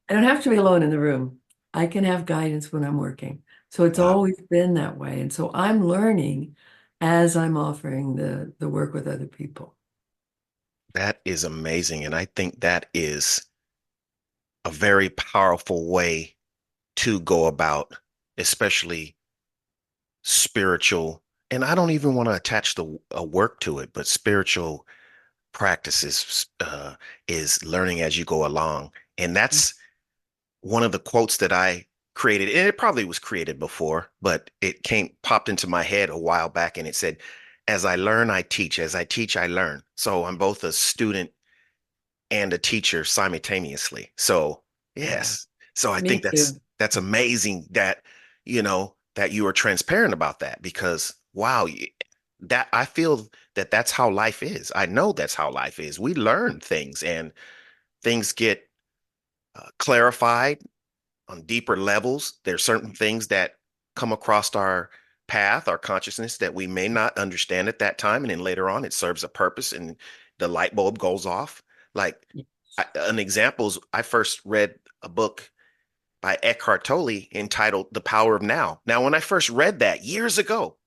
I 0.09 0.13
don't 0.13 0.23
have 0.23 0.43
to 0.43 0.49
be 0.49 0.55
alone 0.57 0.83
in 0.83 0.89
the 0.89 0.99
room. 0.99 1.37
I 1.73 1.87
can 1.87 2.03
have 2.03 2.25
guidance 2.25 2.71
when 2.71 2.83
I'm 2.83 2.97
working. 2.97 3.43
So 3.69 3.85
it's 3.85 3.99
wow. 3.99 4.07
always 4.07 4.35
been 4.49 4.73
that 4.73 4.97
way. 4.97 5.21
And 5.21 5.31
so 5.31 5.51
I'm 5.53 5.85
learning 5.85 6.55
as 6.99 7.35
I'm 7.35 7.57
offering 7.57 8.15
the 8.15 8.53
the 8.59 8.69
work 8.69 8.93
with 8.93 9.07
other 9.07 9.27
people. 9.27 9.75
That 10.93 11.21
is 11.25 11.43
amazing. 11.43 12.05
And 12.05 12.13
I 12.13 12.25
think 12.25 12.59
that 12.61 12.87
is 12.93 13.45
a 14.65 14.71
very 14.71 15.09
powerful 15.09 15.89
way 15.89 16.35
to 16.97 17.19
go 17.21 17.45
about, 17.45 17.93
especially 18.37 19.15
spiritual. 20.23 21.23
And 21.49 21.65
I 21.65 21.75
don't 21.75 21.91
even 21.91 22.15
want 22.15 22.29
to 22.29 22.35
attach 22.35 22.75
the 22.75 22.99
a 23.11 23.23
work 23.23 23.59
to 23.61 23.79
it, 23.79 23.91
but 23.93 24.07
spiritual 24.07 24.85
practices 25.53 26.47
uh, 26.59 26.95
is 27.27 27.63
learning 27.65 28.01
as 28.01 28.17
you 28.17 28.25
go 28.25 28.45
along. 28.45 28.91
And 29.17 29.35
that's 29.35 29.73
one 30.61 30.83
of 30.83 30.91
the 30.91 30.99
quotes 30.99 31.37
that 31.37 31.51
I 31.51 31.87
created, 32.13 32.49
and 32.49 32.67
it 32.67 32.77
probably 32.77 33.05
was 33.05 33.19
created 33.19 33.59
before, 33.59 34.11
but 34.21 34.51
it 34.61 34.83
came 34.83 35.15
popped 35.23 35.49
into 35.49 35.67
my 35.67 35.83
head 35.83 36.09
a 36.09 36.17
while 36.17 36.49
back, 36.49 36.77
and 36.77 36.87
it 36.87 36.95
said, 36.95 37.17
"As 37.67 37.85
I 37.85 37.95
learn, 37.95 38.29
I 38.29 38.43
teach. 38.43 38.79
As 38.79 38.95
I 38.95 39.03
teach, 39.03 39.35
I 39.35 39.47
learn." 39.47 39.83
So 39.95 40.25
I'm 40.25 40.37
both 40.37 40.63
a 40.63 40.71
student 40.71 41.31
and 42.31 42.53
a 42.53 42.57
teacher 42.57 43.03
simultaneously. 43.03 44.11
So 44.17 44.63
yes, 44.95 45.47
so 45.75 45.91
I 45.91 46.01
Me 46.01 46.09
think 46.09 46.23
that's 46.23 46.53
too. 46.53 46.59
that's 46.79 46.95
amazing 46.95 47.67
that 47.71 48.03
you 48.45 48.61
know 48.61 48.95
that 49.15 49.31
you 49.31 49.45
are 49.47 49.53
transparent 49.53 50.13
about 50.13 50.39
that 50.39 50.61
because 50.61 51.13
wow, 51.33 51.67
that 52.39 52.67
I 52.73 52.85
feel 52.85 53.29
that 53.55 53.71
that's 53.71 53.91
how 53.91 54.09
life 54.09 54.41
is. 54.43 54.71
I 54.75 54.85
know 54.85 55.13
that's 55.13 55.35
how 55.35 55.51
life 55.51 55.79
is. 55.79 55.99
We 55.99 56.13
learn 56.15 56.59
things 56.59 57.03
and 57.03 57.31
things 58.03 58.31
get 58.33 58.69
uh, 59.55 59.69
clarified 59.79 60.59
on 61.27 61.43
deeper 61.43 61.77
levels. 61.77 62.39
There's 62.43 62.63
certain 62.63 62.93
things 62.93 63.27
that 63.27 63.55
come 63.95 64.11
across 64.11 64.55
our 64.55 64.89
path, 65.27 65.67
our 65.67 65.77
consciousness 65.77 66.37
that 66.37 66.53
we 66.53 66.67
may 66.67 66.87
not 66.87 67.17
understand 67.17 67.67
at 67.69 67.79
that 67.79 67.97
time, 67.97 68.23
and 68.23 68.31
then 68.31 68.39
later 68.39 68.69
on 68.69 68.85
it 68.85 68.93
serves 68.93 69.23
a 69.23 69.29
purpose, 69.29 69.71
and 69.73 69.95
the 70.39 70.47
light 70.47 70.75
bulb 70.75 70.99
goes 70.99 71.25
off. 71.25 71.63
Like. 71.93 72.15
I, 72.77 72.85
an 72.95 73.19
example 73.19 73.67
is 73.67 73.77
I 73.91 74.01
first 74.01 74.39
read 74.45 74.75
a 75.01 75.09
book 75.09 75.51
by 76.21 76.37
Eckhart 76.41 76.85
Tolle 76.85 77.27
entitled 77.33 77.87
"The 77.91 77.99
Power 77.99 78.37
of 78.37 78.41
Now." 78.41 78.79
Now, 78.85 79.03
when 79.03 79.13
I 79.13 79.19
first 79.19 79.49
read 79.49 79.79
that 79.79 80.05
years 80.05 80.37
ago, 80.37 80.77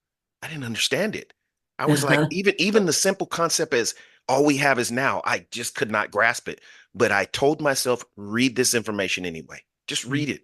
I 0.43 0.49
didn't 0.49 0.65
understand 0.65 1.15
it. 1.15 1.35
I 1.79 1.87
was 1.87 2.03
like, 2.03 2.27
even 2.31 2.55
even 2.59 2.87
the 2.87 2.93
simple 2.93 3.27
concept 3.27 3.75
is 3.75 3.95
all 4.29 4.45
we 4.45 4.57
have 4.59 4.79
is 4.79 4.91
now. 4.91 5.23
I 5.25 5.47
just 5.51 5.75
could 5.75 5.91
not 5.91 6.11
grasp 6.11 6.49
it. 6.49 6.61
But 6.95 7.13
I 7.13 7.25
told 7.27 7.61
myself, 7.61 8.05
read 8.17 8.57
this 8.57 8.75
information 8.75 9.27
anyway. 9.27 9.61
Just 9.87 10.07
mm. 10.07 10.13
read 10.13 10.31
it. 10.31 10.43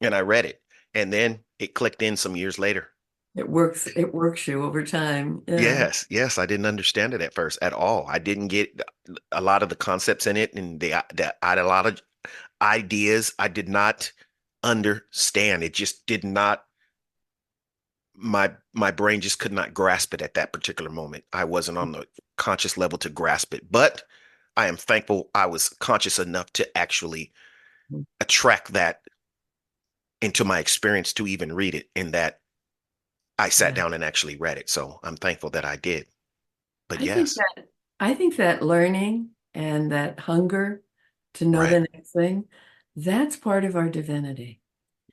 And 0.00 0.14
I 0.14 0.20
read 0.20 0.44
it. 0.44 0.60
And 0.94 1.12
then 1.12 1.40
it 1.58 1.74
clicked 1.74 2.02
in 2.02 2.16
some 2.16 2.36
years 2.36 2.58
later. 2.58 2.90
It 3.38 3.48
works, 3.48 3.86
it 3.94 4.12
works 4.12 4.46
you 4.48 4.64
over 4.64 4.84
time. 4.84 5.42
Yeah. 5.46 5.60
Yes, 5.60 6.06
yes. 6.10 6.38
I 6.38 6.46
didn't 6.46 6.66
understand 6.66 7.14
it 7.14 7.22
at 7.22 7.34
first 7.34 7.58
at 7.62 7.72
all. 7.72 8.06
I 8.08 8.18
didn't 8.18 8.48
get 8.48 8.80
a 9.32 9.40
lot 9.40 9.62
of 9.62 9.68
the 9.68 9.76
concepts 9.76 10.26
in 10.26 10.36
it 10.36 10.52
and 10.54 10.80
the, 10.80 11.04
the 11.14 11.34
I 11.42 11.50
had 11.50 11.58
a 11.58 11.66
lot 11.66 11.86
of 11.86 12.02
ideas 12.60 13.32
I 13.38 13.48
did 13.48 13.68
not 13.68 14.10
understand. 14.62 15.62
It 15.62 15.72
just 15.72 16.06
did 16.06 16.24
not 16.24 16.64
my 18.20 18.52
my 18.72 18.90
brain 18.90 19.20
just 19.20 19.38
could 19.38 19.52
not 19.52 19.72
grasp 19.72 20.12
it 20.12 20.22
at 20.22 20.34
that 20.34 20.52
particular 20.52 20.90
moment. 20.90 21.24
I 21.32 21.44
wasn't 21.44 21.78
on 21.78 21.92
the 21.92 22.06
conscious 22.36 22.76
level 22.76 22.98
to 22.98 23.08
grasp 23.08 23.54
it. 23.54 23.70
But 23.70 24.02
I 24.56 24.66
am 24.66 24.76
thankful 24.76 25.30
I 25.34 25.46
was 25.46 25.68
conscious 25.68 26.18
enough 26.18 26.52
to 26.54 26.76
actually 26.76 27.32
mm. 27.92 28.04
attract 28.20 28.72
that 28.72 29.02
into 30.20 30.44
my 30.44 30.58
experience 30.58 31.12
to 31.12 31.26
even 31.28 31.52
read 31.52 31.76
it 31.76 31.88
in 31.94 32.10
that 32.10 32.40
I 33.38 33.48
sat 33.50 33.74
down 33.74 33.94
and 33.94 34.02
actually 34.02 34.36
read 34.36 34.58
it. 34.58 34.68
So 34.68 34.98
I'm 35.02 35.16
thankful 35.16 35.50
that 35.50 35.64
I 35.64 35.76
did. 35.76 36.06
But 36.88 37.00
I 37.00 37.04
yes. 37.04 37.16
Think 37.16 37.28
that, 37.56 37.64
I 38.00 38.14
think 38.14 38.36
that 38.36 38.62
learning 38.62 39.30
and 39.54 39.92
that 39.92 40.18
hunger 40.18 40.82
to 41.34 41.44
know 41.44 41.60
right. 41.60 41.70
the 41.70 41.86
next 41.92 42.12
thing, 42.12 42.44
that's 42.96 43.36
part 43.36 43.64
of 43.64 43.76
our 43.76 43.88
divinity. 43.88 44.60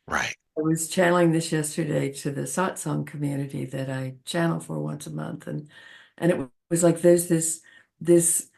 Right. 0.07 0.35
I 0.57 0.61
was 0.61 0.87
channeling 0.87 1.31
this 1.31 1.51
yesterday 1.51 2.11
to 2.13 2.31
the 2.31 2.43
satsang 2.43 3.05
community 3.05 3.65
that 3.65 3.89
I 3.89 4.15
channel 4.23 4.59
for 4.59 4.79
once 4.79 5.05
a 5.05 5.11
month. 5.11 5.47
And 5.47 5.69
and 6.17 6.31
it 6.31 6.39
was 6.69 6.83
like 6.83 7.01
there's 7.01 7.27
this 7.27 7.61
this 7.99 8.49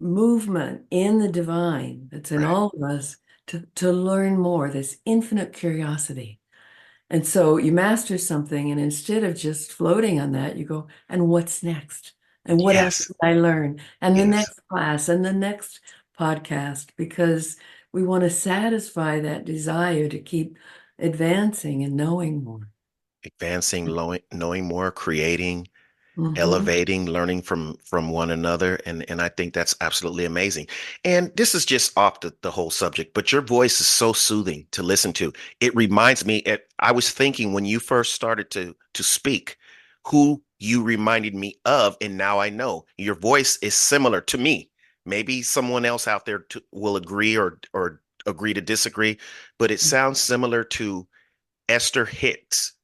movement 0.00 0.82
in 0.90 1.18
the 1.18 1.28
divine 1.28 2.08
that's 2.12 2.30
in 2.30 2.42
right. 2.42 2.50
all 2.50 2.70
of 2.74 2.82
us 2.82 3.16
to, 3.48 3.66
to 3.76 3.90
learn 3.90 4.38
more, 4.38 4.70
this 4.70 4.98
infinite 5.04 5.52
curiosity. 5.52 6.37
And 7.10 7.26
so 7.26 7.56
you 7.56 7.72
master 7.72 8.18
something, 8.18 8.70
and 8.70 8.80
instead 8.80 9.24
of 9.24 9.34
just 9.34 9.72
floating 9.72 10.20
on 10.20 10.32
that, 10.32 10.56
you 10.56 10.64
go, 10.66 10.88
and 11.08 11.28
what's 11.28 11.62
next? 11.62 12.12
And 12.44 12.60
what 12.60 12.74
yes. 12.74 12.84
else 12.84 13.06
did 13.06 13.16
I 13.22 13.32
learn? 13.34 13.80
And 14.00 14.16
yes. 14.16 14.24
the 14.24 14.30
next 14.30 14.60
class 14.68 15.08
and 15.08 15.24
the 15.24 15.32
next 15.32 15.80
podcast, 16.18 16.88
because 16.96 17.56
we 17.92 18.02
want 18.02 18.24
to 18.24 18.30
satisfy 18.30 19.20
that 19.20 19.44
desire 19.44 20.08
to 20.08 20.18
keep 20.18 20.58
advancing 20.98 21.82
and 21.84 21.94
knowing 21.94 22.44
more. 22.44 22.70
advancing, 23.24 23.86
knowing, 23.86 24.20
knowing 24.32 24.64
more, 24.64 24.90
creating, 24.90 25.68
Mhm. 26.18 26.36
elevating, 26.36 27.06
learning 27.06 27.42
from 27.42 27.76
from 27.84 28.10
one 28.10 28.30
another, 28.30 28.78
and 28.86 29.04
and 29.10 29.20
I 29.20 29.28
think 29.28 29.54
that's 29.54 29.74
absolutely 29.80 30.24
amazing. 30.24 30.68
And 31.04 31.32
this 31.36 31.54
is 31.54 31.66
just 31.66 31.96
off 31.98 32.20
the, 32.20 32.34
the 32.42 32.50
whole 32.50 32.70
subject, 32.70 33.14
but 33.14 33.32
your 33.32 33.42
voice 33.42 33.80
is 33.80 33.86
so 33.88 34.12
soothing 34.12 34.66
to 34.72 34.82
listen 34.82 35.12
to. 35.14 35.32
It 35.60 35.74
reminds 35.74 36.24
me. 36.26 36.38
It, 36.38 36.68
I 36.80 36.92
was 36.92 37.10
thinking 37.10 37.52
when 37.52 37.64
you 37.64 37.80
first 37.80 38.14
started 38.14 38.50
to 38.52 38.76
to 38.94 39.02
speak, 39.02 39.56
who 40.06 40.42
you 40.60 40.82
reminded 40.82 41.34
me 41.34 41.56
of, 41.64 41.96
and 42.00 42.16
now 42.16 42.38
I 42.40 42.50
know 42.50 42.86
your 42.98 43.14
voice 43.16 43.58
is 43.62 43.74
similar 43.74 44.20
to 44.22 44.38
me. 44.38 44.70
Maybe 45.06 45.42
someone 45.42 45.84
else 45.84 46.06
out 46.08 46.26
there 46.26 46.40
to, 46.50 46.62
will 46.72 46.96
agree 46.96 47.36
or 47.36 47.58
or 47.72 48.00
agree 48.26 48.54
to 48.54 48.60
disagree, 48.60 49.18
but 49.58 49.70
it 49.70 49.80
sounds 49.80 50.20
similar 50.20 50.64
to 50.64 51.06
Esther 51.68 52.04
Hicks. 52.06 52.74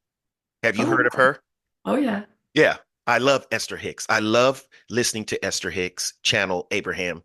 Have 0.65 0.77
you 0.77 0.87
Oh, 0.87 0.91
heard 0.97 1.07
of 1.07 1.15
her? 1.15 1.41
Oh 1.85 1.97
yeah. 1.97 2.25
Yeah, 2.55 2.79
I 3.07 3.19
love 3.19 3.47
Esther 3.51 3.77
Hicks. 3.77 4.07
I 4.09 4.21
love 4.21 4.67
listening 4.91 5.25
to 5.27 5.45
Esther 5.45 5.71
Hicks 5.71 6.15
channel 6.23 6.67
Abraham. 6.71 7.23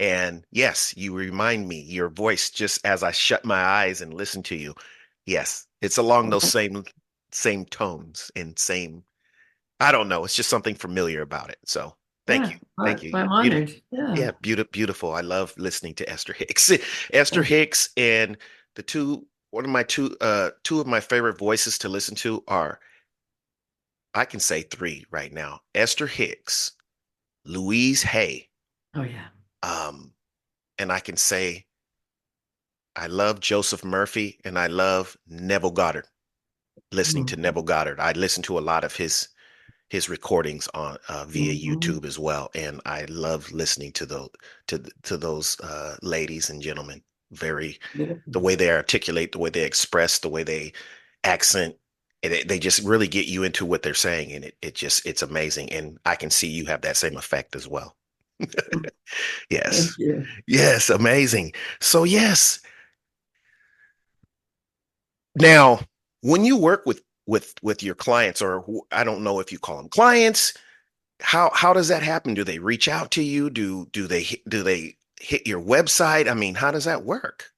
And 0.00 0.46
yes, 0.52 0.94
you 0.96 1.14
remind 1.14 1.68
me 1.68 1.80
your 1.82 2.08
voice 2.10 2.50
just 2.50 2.84
as 2.86 3.02
I 3.02 3.12
shut 3.12 3.44
my 3.44 3.60
eyes 3.62 4.00
and 4.00 4.14
listen 4.14 4.42
to 4.44 4.56
you. 4.56 4.74
Yes, 5.26 5.66
it's 5.82 5.98
along 5.98 6.30
those 6.30 6.44
same 6.48 6.84
same 7.32 7.64
tones 7.66 8.30
and 8.36 8.58
same 8.58 9.04
I 9.80 9.92
don't 9.92 10.08
know, 10.08 10.24
it's 10.24 10.34
just 10.36 10.48
something 10.50 10.74
familiar 10.74 11.22
about 11.22 11.50
it. 11.50 11.58
So, 11.66 11.96
thank 12.26 12.44
Yeah, 12.44 12.50
you. 12.50 12.58
Thank 12.84 13.02
you. 13.02 13.14
I'm 13.14 13.28
Beautiful. 13.38 13.66
honored. 13.66 13.82
Yeah. 13.92 14.14
Yeah, 14.16 14.30
beautiful, 14.40 14.70
beautiful. 14.72 15.12
I 15.14 15.20
love 15.20 15.54
listening 15.58 15.94
to 15.96 16.08
Esther 16.10 16.32
Hicks. 16.32 16.72
Esther 17.12 17.42
Hicks 17.42 17.90
and 17.96 18.36
the 18.76 18.82
two 18.82 19.26
one 19.50 19.64
of 19.64 19.70
my 19.70 19.82
two 19.84 20.16
uh 20.20 20.50
two 20.64 20.80
of 20.80 20.86
my 20.86 21.00
favorite 21.00 21.38
voices 21.38 21.78
to 21.78 21.88
listen 21.88 22.14
to 22.16 22.42
are 22.48 22.80
I 24.14 24.24
can 24.24 24.40
say 24.40 24.62
three 24.62 25.04
right 25.10 25.32
now. 25.32 25.60
Esther 25.74 26.06
Hicks, 26.06 26.72
Louise 27.44 28.02
Hay, 28.02 28.48
Oh 28.94 29.02
yeah. 29.02 29.28
um, 29.62 30.14
and 30.78 30.92
I 30.92 31.00
can 31.00 31.16
say 31.16 31.66
I 32.96 33.06
love 33.06 33.40
Joseph 33.40 33.84
Murphy 33.84 34.40
and 34.44 34.58
I 34.58 34.66
love 34.66 35.16
Neville 35.26 35.70
Goddard. 35.70 36.06
Listening 36.92 37.24
to 37.26 37.36
Mhm. 37.36 37.40
Neville 37.40 37.62
Goddard, 37.64 38.00
I 38.00 38.12
listen 38.12 38.42
to 38.44 38.58
a 38.58 38.60
lot 38.60 38.84
of 38.84 38.96
his 38.96 39.28
his 39.90 40.08
recordings 40.10 40.68
on 40.74 40.98
uh, 41.08 41.24
via 41.26 41.52
Mhm. 41.54 41.62
YouTube 41.62 42.04
as 42.06 42.18
well, 42.18 42.50
and 42.54 42.80
I 42.86 43.04
love 43.06 43.50
listening 43.52 43.92
to 43.94 44.06
those 44.06 44.30
to 44.68 44.78
to 45.04 45.16
those 45.16 45.58
uh, 45.60 45.96
ladies 46.02 46.50
and 46.50 46.62
gentlemen. 46.62 47.02
Very 47.32 47.78
the 48.32 48.40
way 48.40 48.54
they 48.54 48.70
articulate, 48.70 49.32
the 49.32 49.38
way 49.38 49.50
they 49.50 49.64
express, 49.64 50.18
the 50.20 50.28
way 50.30 50.42
they 50.42 50.72
accent, 51.24 51.76
it, 52.22 52.48
they 52.48 52.58
just 52.58 52.82
really 52.82 53.08
get 53.08 53.26
you 53.26 53.44
into 53.44 53.64
what 53.64 53.82
they're 53.82 53.94
saying, 53.94 54.32
and 54.32 54.44
it 54.44 54.56
it 54.62 54.74
just 54.74 55.06
it's 55.06 55.22
amazing. 55.22 55.70
And 55.72 55.98
I 56.04 56.16
can 56.16 56.30
see 56.30 56.48
you 56.48 56.66
have 56.66 56.82
that 56.82 56.96
same 56.96 57.16
effect 57.16 57.54
as 57.54 57.68
well. 57.68 57.96
Mm. 58.42 58.88
yes, 59.50 59.96
yes, 60.46 60.90
amazing. 60.90 61.52
So 61.80 62.04
yes, 62.04 62.60
now 65.36 65.80
when 66.22 66.44
you 66.44 66.56
work 66.56 66.84
with 66.86 67.02
with 67.26 67.54
with 67.62 67.82
your 67.82 67.94
clients, 67.94 68.42
or 68.42 68.64
I 68.90 69.04
don't 69.04 69.22
know 69.22 69.40
if 69.40 69.52
you 69.52 69.58
call 69.58 69.76
them 69.76 69.88
clients, 69.88 70.54
how 71.20 71.50
how 71.54 71.72
does 71.72 71.88
that 71.88 72.02
happen? 72.02 72.34
Do 72.34 72.44
they 72.44 72.58
reach 72.58 72.88
out 72.88 73.12
to 73.12 73.22
you? 73.22 73.50
Do 73.50 73.86
do 73.92 74.06
they 74.06 74.24
do 74.48 74.62
they 74.62 74.96
hit 75.20 75.46
your 75.46 75.60
website? 75.60 76.28
I 76.28 76.34
mean, 76.34 76.54
how 76.54 76.70
does 76.70 76.84
that 76.84 77.04
work? 77.04 77.52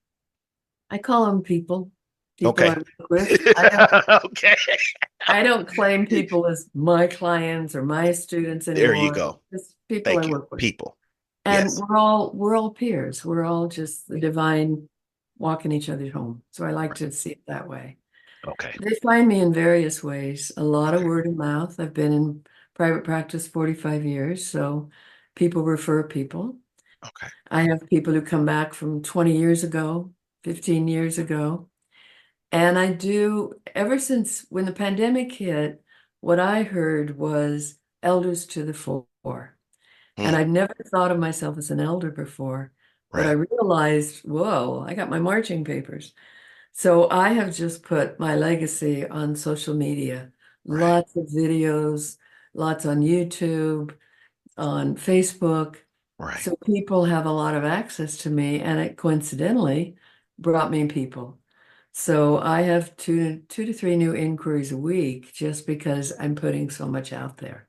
I 0.91 0.99
call 0.99 1.27
them 1.27 1.43
people. 1.43 1.93
Okay. 2.43 2.69
I 2.69 2.75
work 2.75 3.11
with. 3.11 3.59
I 3.59 3.69
don't, 3.69 4.09
okay. 4.27 4.57
I 5.29 5.43
don't 5.43 5.69
claim 5.69 6.07
people 6.07 6.47
as 6.47 6.69
my 6.75 7.07
clients 7.07 7.75
or 7.75 7.83
my 7.83 8.13
students 8.13 8.69
anymore. 8.69 8.95
There 8.95 9.05
you 9.05 9.13
go. 9.13 9.41
Just 9.53 9.75
people 9.89 10.13
Thank 10.13 10.25
I 10.25 10.27
you. 10.27 10.33
work 10.33 10.51
with. 10.51 10.61
People. 10.61 10.97
And 11.45 11.65
yes. 11.65 11.81
we're 11.81 11.97
all 11.97 12.33
we're 12.35 12.57
all 12.57 12.71
peers. 12.71 13.25
We're 13.25 13.45
all 13.45 13.69
just 13.69 14.09
the 14.09 14.19
divine 14.19 14.89
walking 15.39 15.73
each 15.73 15.89
other 15.89 16.11
home. 16.11 16.43
So 16.53 16.65
I 16.65 16.71
like 16.71 16.95
to 16.97 17.11
see 17.13 17.31
it 17.31 17.41
that 17.47 17.69
way. 17.69 17.97
Okay. 18.47 18.75
They 18.81 18.97
find 19.03 19.29
me 19.29 19.41
in 19.41 19.53
various 19.53 20.03
ways. 20.03 20.53
A 20.57 20.65
lot 20.65 20.95
of 20.95 21.03
word 21.03 21.27
of 21.27 21.37
mouth. 21.37 21.79
I've 21.79 21.95
been 21.95 22.13
in 22.13 22.45
private 22.75 23.05
practice 23.05 23.47
45 23.47 24.05
years, 24.05 24.47
so 24.47 24.91
people 25.35 25.63
refer 25.63 26.03
people. 26.05 26.57
Okay. 27.05 27.33
I 27.51 27.63
have 27.63 27.89
people 27.89 28.13
who 28.13 28.23
come 28.23 28.45
back 28.45 28.75
from 28.75 29.03
20 29.03 29.37
years 29.37 29.65
ago, 29.65 30.11
15 30.45 30.89
years 30.89 31.19
ago. 31.19 31.69
And 32.53 32.79
I 32.79 32.93
do, 32.93 33.55
ever 33.75 33.99
since 33.99 34.47
when 34.51 34.65
the 34.65 34.73
pandemic 34.73 35.33
hit, 35.33 35.83
what 36.21 36.41
I 36.41 36.63
heard 36.65 37.17
was 37.17 37.77
elders 38.03 38.47
to 38.49 38.65
the 38.65 38.75
fore. 38.75 39.07
And 40.17 40.37
Mm. 40.37 40.39
I'd 40.39 40.51
never 40.51 40.75
thought 40.87 41.13
of 41.13 41.19
myself 41.19 41.59
as 41.59 41.71
an 41.71 41.81
elder 41.81 42.11
before, 42.11 42.73
but 43.13 43.27
I 43.27 43.33
realized, 43.33 44.25
whoa, 44.29 44.85
I 44.87 44.95
got 44.95 45.11
my 45.11 45.21
marching 45.21 45.65
papers. 45.65 46.15
So 46.73 47.11
I 47.11 47.31
have 47.31 47.55
just 47.57 47.83
put 47.85 48.21
my 48.21 48.37
legacy 48.37 49.07
on 49.09 49.37
social 49.37 49.75
media, 49.75 50.33
Right. 50.67 50.81
lots 50.83 51.17
of 51.17 51.27
videos, 51.29 52.19
lots 52.55 52.87
on 52.87 53.01
YouTube, 53.01 53.97
on 54.59 54.97
Facebook. 54.97 55.79
Right. 56.19 56.39
So 56.41 56.57
people 56.67 57.07
have 57.07 57.27
a 57.27 57.33
lot 57.33 57.57
of 57.57 57.65
access 57.65 58.19
to 58.19 58.31
me, 58.31 58.61
and 58.61 58.81
it 58.81 58.99
coincidentally 58.99 59.97
brought 60.39 60.71
me 60.73 60.87
people. 60.89 61.40
So 61.93 62.39
I 62.39 62.63
have 62.63 62.97
two 62.97 63.43
two 63.49 63.67
to 63.67 63.73
three 63.73 63.97
new 63.97 64.15
inquiries 64.15 64.73
a 64.73 64.77
week 64.77 65.33
just 65.33 65.67
because 65.67 66.13
I'm 66.19 66.35
putting 66.35 66.71
so 66.71 66.87
much 66.87 67.13
out 67.13 67.39
there. 67.39 67.69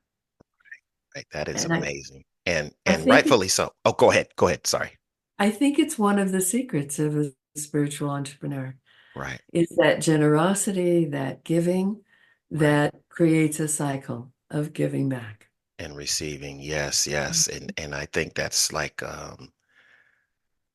Right. 1.15 1.25
That 1.33 1.49
is 1.49 1.63
And 1.63 1.73
I- 1.73 1.77
amazing. 1.77 2.23
And 2.45 2.71
I 2.87 2.93
and 2.93 3.03
think 3.03 3.11
rightfully 3.13 3.47
so. 3.49 3.73
Oh, 3.85 3.93
go 3.93 4.09
ahead. 4.11 4.29
Go 4.35 4.47
ahead. 4.47 4.65
Sorry. 4.65 4.97
I 5.37 5.51
think 5.51 5.77
it's 5.79 5.97
one 5.99 6.17
of 6.19 6.31
the 6.31 6.41
secrets 6.41 6.97
of 6.99 7.15
a 7.15 7.31
spiritual 7.55 8.09
entrepreneur 8.09 8.75
Right. 9.15 9.39
is 9.53 9.67
that 9.77 10.01
generosity, 10.01 11.05
that 11.05 11.43
giving, 11.43 12.03
that 12.51 12.95
creates 13.09 13.59
a 13.59 13.67
cycle 13.67 14.31
of 14.49 14.73
giving 14.73 15.09
back. 15.09 15.49
And 15.79 15.95
receiving. 15.95 16.59
Yes, 16.59 17.05
yes. 17.07 17.47
And 17.47 17.73
and 17.77 17.93
I 17.95 18.05
think 18.05 18.35
that's 18.35 18.71
like 18.71 19.01
um 19.03 19.51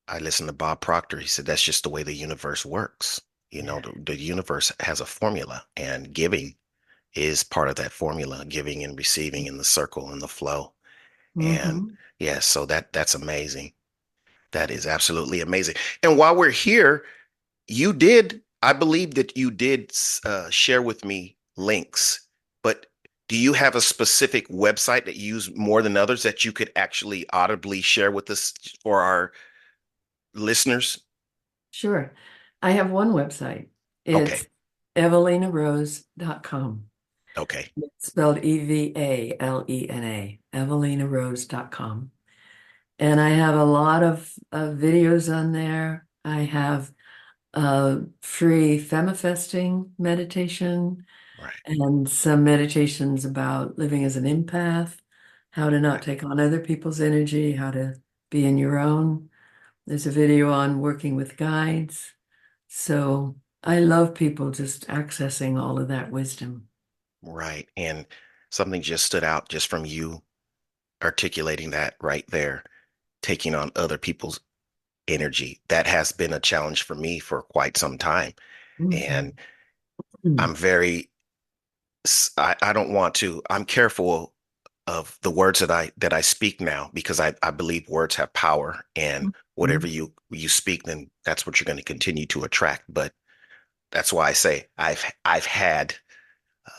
I 0.08 0.18
listened 0.18 0.48
to 0.48 0.52
Bob 0.52 0.80
Proctor. 0.80 1.18
He 1.18 1.26
said 1.26 1.46
that's 1.46 1.62
just 1.62 1.82
the 1.84 1.88
way 1.90 2.02
the 2.02 2.12
universe 2.14 2.64
works. 2.66 3.20
You 3.56 3.62
know, 3.62 3.76
Yeah. 3.76 3.92
the, 3.94 4.12
the 4.12 4.16
universe 4.16 4.72
has 4.80 5.00
a 5.00 5.06
formula 5.06 5.64
and 5.76 6.12
giving 6.12 6.54
is 7.14 7.42
part 7.42 7.68
of 7.68 7.76
that 7.76 7.92
formula, 7.92 8.44
giving 8.46 8.84
and 8.84 8.96
receiving 8.98 9.46
in 9.46 9.56
the 9.56 9.64
circle 9.64 10.10
and 10.12 10.20
the 10.20 10.28
flow. 10.28 10.74
And 11.40 11.82
Mhm. 11.82 11.96
yes, 12.18 12.46
so 12.46 12.66
that 12.66 12.92
that's 12.92 13.14
amazing. 13.14 13.72
That 14.52 14.70
is 14.70 14.86
absolutely 14.86 15.40
amazing. 15.40 15.76
And 16.02 16.18
while 16.18 16.36
we're 16.36 16.50
here, 16.50 17.04
you 17.68 17.92
did, 17.92 18.42
I 18.62 18.72
believe 18.72 19.14
that 19.14 19.36
you 19.36 19.50
did 19.50 19.92
uh, 20.24 20.50
share 20.50 20.82
with 20.82 21.04
me 21.04 21.36
links, 21.56 22.28
but 22.62 22.86
do 23.28 23.36
you 23.36 23.54
have 23.54 23.74
a 23.74 23.80
specific 23.80 24.48
website 24.48 25.04
that 25.06 25.16
you 25.16 25.34
use 25.34 25.50
more 25.56 25.82
than 25.82 25.96
others 25.96 26.22
that 26.22 26.44
you 26.44 26.52
could 26.52 26.70
actually 26.76 27.28
audibly 27.30 27.82
share 27.82 28.10
with 28.12 28.30
us 28.30 28.52
for 28.82 29.00
our 29.02 29.32
listeners? 30.34 31.00
Sure. 31.70 32.12
I 32.62 32.72
have 32.72 32.90
one 32.90 33.12
website. 33.12 33.68
It's 34.04 34.32
Okay. 34.32 34.46
Evalenarose.com. 34.96 36.84
Okay. 37.36 37.70
It's 37.76 38.06
spelled 38.06 38.42
E 38.44 38.58
V 38.64 38.92
A 38.96 39.36
L 39.38 39.64
E 39.68 39.88
N 39.90 40.04
A, 40.04 40.40
evalenarose.com. 40.54 42.10
And 42.98 43.20
I 43.20 43.28
have 43.30 43.54
a 43.56 43.64
lot 43.64 44.02
of, 44.02 44.32
of 44.52 44.76
videos 44.78 45.34
on 45.34 45.52
there. 45.52 46.06
I 46.24 46.40
have 46.40 46.90
a 47.52 48.00
free 48.22 48.78
femifesting 48.80 49.90
meditation 49.98 51.04
Right. 51.38 51.52
and 51.66 52.08
some 52.08 52.44
meditations 52.44 53.26
about 53.26 53.76
living 53.76 54.04
as 54.04 54.16
an 54.16 54.24
empath, 54.24 54.96
how 55.50 55.68
to 55.68 55.78
not 55.78 56.00
take 56.00 56.24
on 56.24 56.40
other 56.40 56.60
people's 56.60 56.98
energy, 56.98 57.52
how 57.52 57.70
to 57.72 57.96
be 58.30 58.46
in 58.46 58.56
your 58.56 58.78
own. 58.78 59.28
There's 59.86 60.06
a 60.06 60.10
video 60.10 60.50
on 60.50 60.80
working 60.80 61.14
with 61.14 61.36
guides. 61.36 62.14
So 62.78 63.36
I 63.64 63.80
love 63.80 64.14
people 64.14 64.50
just 64.50 64.86
accessing 64.88 65.58
all 65.58 65.78
of 65.78 65.88
that 65.88 66.12
wisdom. 66.12 66.68
Right. 67.22 67.66
And 67.74 68.04
something 68.50 68.82
just 68.82 69.06
stood 69.06 69.24
out 69.24 69.48
just 69.48 69.68
from 69.68 69.86
you 69.86 70.22
articulating 71.02 71.70
that 71.70 71.94
right 72.02 72.26
there, 72.28 72.64
taking 73.22 73.54
on 73.54 73.72
other 73.76 73.96
people's 73.96 74.40
energy. 75.08 75.62
That 75.68 75.86
has 75.86 76.12
been 76.12 76.34
a 76.34 76.40
challenge 76.40 76.82
for 76.82 76.94
me 76.94 77.18
for 77.18 77.42
quite 77.44 77.78
some 77.78 77.96
time. 77.96 78.34
And 78.78 79.32
Mhm. 80.24 80.38
I'm 80.38 80.54
very, 80.54 81.10
I, 82.36 82.56
I 82.62 82.72
don't 82.74 82.92
want 82.92 83.14
to, 83.16 83.42
I'm 83.50 83.64
careful 83.64 84.34
of 84.86 85.18
the 85.22 85.30
words 85.30 85.60
that 85.60 85.70
I 85.70 85.90
that 85.96 86.12
I 86.12 86.20
speak 86.20 86.60
now 86.60 86.90
because 86.94 87.18
I, 87.20 87.34
I 87.42 87.50
believe 87.50 87.88
words 87.88 88.14
have 88.16 88.32
power 88.34 88.84
and 88.94 89.34
whatever 89.56 89.88
you 89.88 90.14
you 90.30 90.48
speak, 90.50 90.84
then 90.84 91.10
that's 91.26 91.46
what 91.46 91.60
you're 91.60 91.66
going 91.66 91.78
to 91.78 91.84
continue 91.84 92.26
to 92.28 92.44
attract. 92.44 92.84
But 92.88 93.14
that's 93.92 94.12
why 94.12 94.28
I 94.28 94.34
say 94.34 94.66
I've 94.78 95.04
I've 95.24 95.46
had 95.46 95.96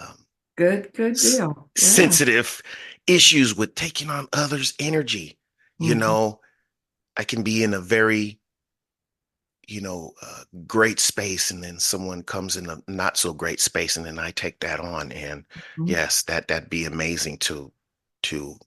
um, 0.02 0.26
Good, 0.58 0.94
good 0.94 1.20
deal. 1.20 1.72
Yeah. 1.80 2.20
sensitive 2.26 2.62
issues 3.06 3.56
with 3.56 3.76
taking 3.76 4.10
on 4.10 4.28
others' 4.34 4.74
energy. 4.80 5.38
You 5.80 5.96
Mhm. 5.96 5.96
know, 5.96 6.42
I 7.18 7.26
can 7.26 7.44
be 7.44 7.64
in 7.64 7.74
a 7.76 7.82
very, 7.82 8.40
you 9.68 9.82
know, 9.82 10.14
uh, 10.22 10.44
great 10.66 11.00
space, 11.00 11.52
and 11.52 11.64
then 11.64 11.80
someone 11.80 12.24
comes 12.24 12.56
in 12.56 12.70
a 12.70 12.82
not 12.88 13.18
so 13.18 13.34
great 13.34 13.60
space, 13.60 13.98
and 13.98 14.06
then 14.06 14.18
I 14.20 14.32
take 14.32 14.60
that 14.62 14.80
on. 14.80 15.12
And 15.12 15.46
Mhm. 15.56 15.86
yes, 15.86 16.24
that 16.24 16.48
that'd 16.48 16.70
be 16.70 16.86
amazing 16.86 17.40
to 17.40 17.72
to 18.24 18.58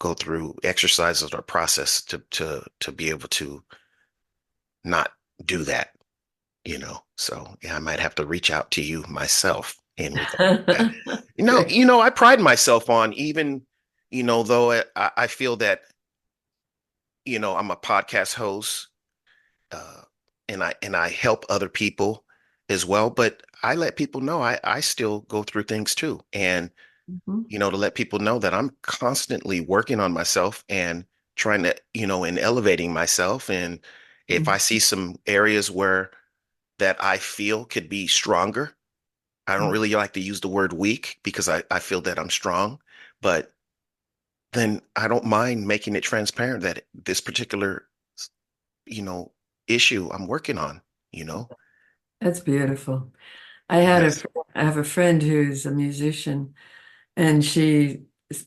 go 0.00 0.14
through 0.14 0.56
exercises 0.64 1.32
or 1.32 1.42
process 1.42 2.02
to 2.02 2.18
to 2.32 2.64
to 2.80 2.90
be 2.90 3.10
able 3.10 3.28
to 3.28 3.62
not 4.82 5.12
do 5.44 5.62
that. 5.64 5.90
You 6.64 6.78
know, 6.78 6.98
so 7.16 7.54
yeah, 7.62 7.76
I 7.76 7.78
might 7.78 8.00
have 8.00 8.14
to 8.16 8.26
reach 8.26 8.50
out 8.50 8.72
to 8.72 8.82
you 8.82 9.04
myself 9.08 9.76
in. 9.96 10.18
You 11.36 11.46
know, 11.46 11.64
you 11.66 11.86
know, 11.86 12.02
I 12.02 12.10
pride 12.10 12.38
myself 12.38 12.90
on 12.90 13.14
even, 13.14 13.62
you 14.10 14.22
know, 14.22 14.42
though 14.42 14.72
I, 14.94 15.10
I 15.16 15.26
feel 15.26 15.56
that, 15.56 15.80
you 17.24 17.38
know, 17.38 17.56
I'm 17.56 17.70
a 17.70 17.76
podcast 17.76 18.34
host, 18.34 18.88
uh, 19.72 20.02
and 20.50 20.62
I 20.62 20.74
and 20.82 20.94
I 20.94 21.08
help 21.08 21.46
other 21.48 21.70
people 21.70 22.26
as 22.68 22.84
well. 22.84 23.08
But 23.08 23.42
I 23.62 23.74
let 23.74 23.96
people 23.96 24.20
know 24.20 24.42
I 24.42 24.60
I 24.62 24.80
still 24.80 25.20
go 25.20 25.42
through 25.42 25.62
things 25.62 25.94
too, 25.94 26.20
and 26.34 26.70
Mhm. 27.26 27.44
you 27.48 27.58
know, 27.58 27.70
to 27.70 27.76
let 27.76 27.94
people 27.94 28.18
know 28.18 28.38
that 28.38 28.54
I'm 28.54 28.70
constantly 28.82 29.60
working 29.60 30.00
on 30.00 30.12
myself 30.12 30.64
and 30.68 31.04
trying 31.36 31.62
to, 31.64 31.74
you 31.94 32.06
know, 32.06 32.24
and 32.24 32.38
elevating 32.38 32.92
myself. 32.92 33.50
And 33.50 33.80
if 34.28 34.48
I 34.48 34.56
Mhm. 34.56 34.58
see 34.58 34.78
some 34.78 35.16
areas 35.26 35.70
where 35.70 36.10
that 36.78 37.02
I 37.02 37.18
feel 37.18 37.64
could 37.66 37.88
be 37.88 38.06
stronger, 38.08 38.76
I 39.46 39.56
don't 39.58 39.70
Mm. 39.70 39.72
really 39.72 39.94
like 39.94 40.14
to 40.14 40.20
use 40.20 40.40
the 40.40 40.48
word 40.48 40.72
weak 40.72 41.20
because 41.24 41.48
I, 41.48 41.64
I 41.70 41.80
feel 41.80 42.02
that 42.02 42.18
I'm 42.18 42.30
strong, 42.30 42.80
but 43.22 43.52
then 44.52 44.80
I 44.96 45.08
don't 45.08 45.24
mind 45.24 45.66
making 45.66 45.96
it 45.96 46.02
transparent 46.02 46.62
that 46.62 46.84
this 46.94 47.20
particular, 47.20 47.86
you 48.86 49.02
know, 49.02 49.32
issue 49.66 50.10
I'm 50.12 50.26
working 50.26 50.58
on, 50.58 50.82
you 51.12 51.24
know? 51.24 51.50
That's 52.20 52.40
beautiful. 52.40 53.12
I 53.70 53.78
had 53.78 54.04
a, 54.04 54.12
Yes. 54.12 54.22
fr- 54.22 54.28
I 54.54 54.64
have 54.64 54.76
a 54.78 54.84
friend 54.84 55.22
who's 55.22 55.66
a 55.66 55.70
musician, 55.72 56.54
and 57.16 57.44
she 57.44 58.02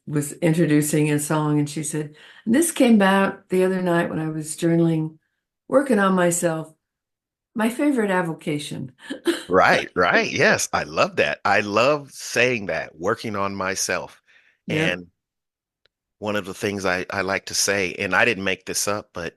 was 0.07 0.33
introducing 0.33 1.11
a 1.11 1.19
song, 1.19 1.59
and 1.59 1.69
she 1.69 1.83
said, 1.83 2.15
and 2.45 2.55
"This 2.55 2.71
came 2.71 3.01
out 3.01 3.49
the 3.49 3.63
other 3.63 3.81
night 3.81 4.09
when 4.09 4.19
I 4.19 4.29
was 4.29 4.55
journaling, 4.55 5.17
working 5.67 5.99
on 5.99 6.13
myself. 6.15 6.73
My 7.55 7.69
favorite 7.69 8.11
avocation." 8.11 8.93
Right, 9.47 9.89
right. 9.95 10.31
Yes, 10.31 10.69
I 10.73 10.83
love 10.83 11.17
that. 11.17 11.39
I 11.45 11.61
love 11.61 12.11
saying 12.11 12.67
that, 12.67 12.95
working 12.97 13.35
on 13.35 13.55
myself. 13.55 14.21
Yep. 14.67 14.93
And 14.93 15.07
one 16.19 16.35
of 16.35 16.45
the 16.45 16.53
things 16.53 16.85
I, 16.85 17.05
I 17.09 17.21
like 17.21 17.45
to 17.47 17.53
say, 17.53 17.93
and 17.95 18.15
I 18.15 18.25
didn't 18.25 18.45
make 18.45 18.65
this 18.65 18.87
up, 18.87 19.09
but 19.13 19.35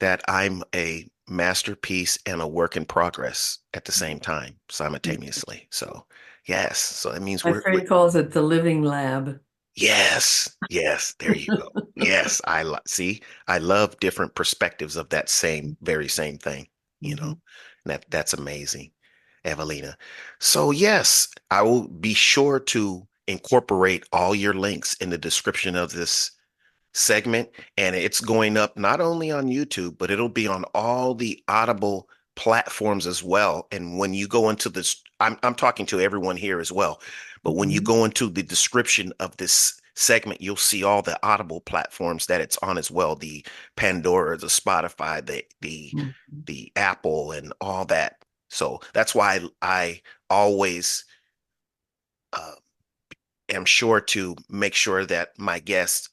that 0.00 0.22
I'm 0.28 0.62
a 0.74 1.06
masterpiece 1.28 2.18
and 2.26 2.40
a 2.40 2.46
work 2.48 2.76
in 2.76 2.84
progress 2.84 3.58
at 3.74 3.84
the 3.84 3.92
same 3.92 4.20
time, 4.20 4.56
simultaneously. 4.70 5.68
So, 5.70 6.06
yes. 6.46 6.78
So 6.78 7.12
that 7.12 7.22
means 7.22 7.44
My 7.44 7.52
we're, 7.52 7.62
friend 7.62 7.80
we're 7.80 7.86
calls 7.86 8.14
it 8.16 8.32
the 8.32 8.42
living 8.42 8.82
lab. 8.82 9.40
yes, 9.76 10.56
yes. 10.68 11.14
There 11.18 11.34
you 11.34 11.50
go. 11.50 11.68
Yes, 12.00 12.40
I 12.44 12.62
lo- 12.62 12.78
see. 12.86 13.22
I 13.48 13.58
love 13.58 13.98
different 13.98 14.36
perspectives 14.36 14.94
of 14.96 15.08
that 15.08 15.28
same, 15.28 15.76
very 15.82 16.06
same 16.08 16.38
thing. 16.38 16.68
You 17.00 17.16
know, 17.16 17.34
Mhm. 17.34 17.40
that 17.86 18.04
that's 18.10 18.32
amazing, 18.34 18.92
Evalena. 19.44 19.94
So 20.38 20.70
yes, 20.70 21.28
I 21.50 21.62
will 21.62 21.88
be 21.88 22.14
sure 22.14 22.60
to 22.60 23.08
incorporate 23.26 24.04
all 24.12 24.32
your 24.34 24.54
links 24.54 24.94
in 24.94 25.10
the 25.10 25.18
description 25.18 25.74
of 25.76 25.92
this 25.92 26.30
segment 26.94 27.48
and 27.76 27.94
it's 27.94 28.20
going 28.20 28.56
up 28.56 28.76
not 28.78 29.00
only 29.00 29.30
on 29.30 29.46
YouTube, 29.46 29.98
but 29.98 30.10
it'll 30.10 30.28
be 30.28 30.46
on 30.48 30.64
all 30.74 31.14
the 31.14 31.42
Audible 31.48 32.08
platforms 32.36 33.06
as 33.06 33.22
well. 33.22 33.66
And 33.72 33.98
when 33.98 34.14
you 34.14 34.28
go 34.28 34.48
into 34.50 34.68
this, 34.68 35.02
I'm, 35.20 35.38
I'm 35.42 35.54
talking 35.54 35.86
to 35.86 36.00
everyone 36.00 36.36
here 36.36 36.60
as 36.60 36.72
well, 36.72 37.00
but 37.42 37.52
when 37.52 37.70
you 37.70 37.80
Mhm. 37.80 37.84
go 37.84 38.04
into 38.04 38.28
the 38.30 38.42
description 38.42 39.12
of 39.20 39.36
this 39.36 39.80
segment, 39.96 40.40
you'll 40.40 40.56
see 40.56 40.84
all 40.84 41.02
the 41.02 41.18
Audible 41.26 41.60
platforms 41.60 42.26
that 42.26 42.40
it's 42.40 42.58
on 42.58 42.78
as 42.78 42.90
well, 42.90 43.16
the 43.16 43.44
Pandora, 43.76 44.36
the 44.36 44.46
Spotify, 44.46 45.24
the 45.24 45.44
the 45.60 45.94
Mhm. 45.94 46.14
the 46.46 46.72
Apple 46.76 47.32
and 47.32 47.52
all 47.60 47.84
that. 47.86 48.22
So 48.50 48.80
that's 48.94 49.14
why 49.14 49.40
I 49.62 50.00
always 50.30 51.04
uh, 52.32 52.54
am 53.48 53.64
sure 53.64 54.00
to 54.00 54.36
make 54.48 54.74
sure 54.74 55.06
that 55.06 55.38
my 55.38 55.58
guests 55.58 56.10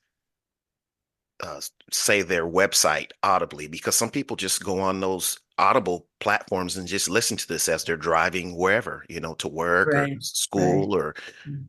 uh, 1.44 1.62
say 1.92 2.22
their 2.22 2.46
website 2.46 3.12
audibly 3.24 3.68
because 3.68 3.96
some 3.96 4.10
people 4.10 4.38
just 4.38 4.64
go 4.64 4.80
on 4.80 5.00
those 5.02 5.40
audible 5.58 6.08
platforms 6.20 6.78
and 6.78 6.88
just 6.88 7.10
listen 7.10 7.38
to 7.38 7.48
this 7.48 7.70
as 7.70 7.84
they're 7.84 7.98
driving 7.98 8.56
wherever 8.58 9.06
you 9.10 9.20
know 9.20 9.36
to 9.36 9.48
work 9.48 9.96
or 9.96 10.08
Right, 10.08 10.20
right. 10.54 10.90
school 10.90 10.96
or 10.96 11.16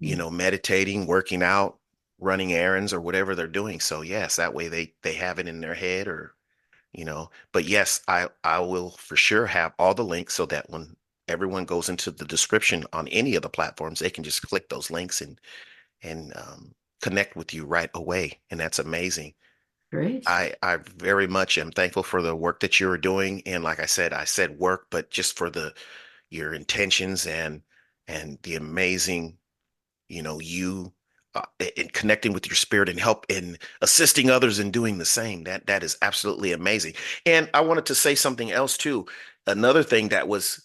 you 0.01 0.15
Mhm. 0.15 0.17
know 0.17 0.31
meditating 0.31 1.07
working 1.07 1.43
out 1.43 1.79
running 2.19 2.53
errands 2.53 2.93
or 2.93 3.01
whatever 3.01 3.35
they're 3.35 3.47
doing 3.49 3.81
so 3.81 4.03
yes 4.03 4.37
that 4.37 4.55
way 4.55 4.69
they 4.69 4.95
they 5.03 5.15
have 5.15 5.39
it 5.39 5.49
in 5.49 5.61
their 5.61 5.75
head 5.75 6.09
or 6.09 6.35
you 6.93 7.05
know 7.05 7.31
but 7.53 7.65
yes 7.65 8.01
i 8.09 8.29
i 8.45 8.59
will 8.61 8.91
for 8.93 9.17
sure 9.17 9.47
have 9.47 9.75
all 9.79 9.95
the 9.95 10.05
links 10.05 10.35
so 10.35 10.47
that 10.47 10.69
when 10.71 10.97
everyone 11.29 11.65
goes 11.65 11.89
into 11.89 12.11
the 12.11 12.25
description 12.25 12.85
on 12.93 13.09
any 13.09 13.35
of 13.35 13.43
the 13.43 13.49
platforms 13.51 13.99
they 14.01 14.11
can 14.11 14.25
just 14.25 14.43
click 14.43 14.69
those 14.69 14.91
links 14.91 15.21
and 15.21 15.41
and 16.03 16.33
um, 16.37 16.75
connect 17.03 17.37
with 17.37 17.53
you 17.55 17.65
right 17.65 17.91
away 17.95 18.41
and 18.51 18.61
that's 18.61 18.79
amazing 18.79 19.35
Great. 19.93 20.25
I 20.27 20.55
I 20.63 20.77
very 20.79 21.27
much 21.27 21.59
am 21.59 21.71
thankful 21.71 22.03
for 22.03 22.21
the 22.23 22.35
work 22.37 22.61
that 22.61 22.81
you're 22.81 22.99
doing, 22.99 23.43
and 23.47 23.63
like 23.65 23.81
I 23.81 23.87
said, 23.87 24.13
I 24.13 24.25
said 24.25 24.59
work, 24.59 24.87
but 24.91 25.11
just 25.11 25.37
for 25.37 25.51
the 25.51 25.75
your 26.31 26.55
intentions 26.55 27.27
and 27.27 27.63
and 28.09 28.39
the 28.43 28.57
amazing, 28.57 29.39
you 30.09 30.23
know, 30.23 30.41
you 30.41 30.93
uh, 31.35 31.43
in 31.77 31.89
connecting 31.91 32.33
with 32.35 32.47
your 32.47 32.57
spirit 32.57 32.89
and 32.91 33.01
help 33.01 33.27
in 33.31 33.59
assisting 33.83 34.31
others 34.31 34.59
in 34.61 34.71
doing 34.73 34.99
the 34.99 35.07
same. 35.07 35.45
That 35.45 35.67
that 35.69 35.83
is 35.85 35.99
absolutely 36.03 36.53
amazing. 36.53 36.95
And 37.27 37.51
I 37.55 37.61
wanted 37.63 37.87
to 37.87 37.95
say 37.97 38.15
something 38.17 38.53
else 38.53 38.77
too. 38.79 39.07
Another 39.47 39.83
thing 39.85 40.09
that 40.11 40.29
was 40.29 40.63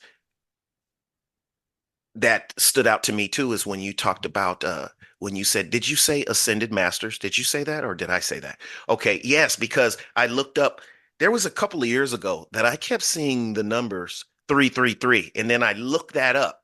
that 2.15 2.53
stood 2.57 2.87
out 2.87 3.03
to 3.03 3.13
me 3.13 3.27
too 3.27 3.53
is 3.53 3.65
when 3.65 3.79
you 3.79 3.93
talked 3.93 4.25
about 4.25 4.63
uh 4.63 4.89
when 5.21 5.35
you 5.35 5.43
said 5.43 5.69
did 5.69 5.87
you 5.87 5.95
say 5.95 6.23
ascended 6.25 6.73
masters 6.73 7.17
did 7.19 7.37
you 7.37 7.43
say 7.43 7.63
that 7.63 7.83
or 7.85 7.93
did 7.95 8.09
i 8.09 8.19
say 8.19 8.39
that 8.39 8.59
okay 8.89 9.21
yes 9.23 9.55
because 9.55 9.97
i 10.15 10.25
looked 10.25 10.57
up 10.57 10.81
there 11.19 11.31
was 11.31 11.45
a 11.45 11.51
couple 11.51 11.81
of 11.81 11.87
years 11.87 12.11
ago 12.11 12.47
that 12.51 12.65
i 12.65 12.75
kept 12.75 13.03
seeing 13.03 13.53
the 13.53 13.63
numbers 13.63 14.25
333 14.47 15.31
and 15.35 15.49
then 15.49 15.61
i 15.63 15.73
looked 15.73 16.13
that 16.15 16.35
up 16.35 16.63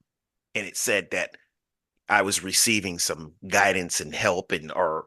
and 0.56 0.66
it 0.66 0.76
said 0.76 1.10
that 1.12 1.38
i 2.10 2.22
was 2.22 2.44
receiving 2.44 2.98
some 3.00 3.32
guidance 3.48 4.02
and 4.02 4.14
help 4.16 4.52
and 4.52 4.72
or 4.72 5.06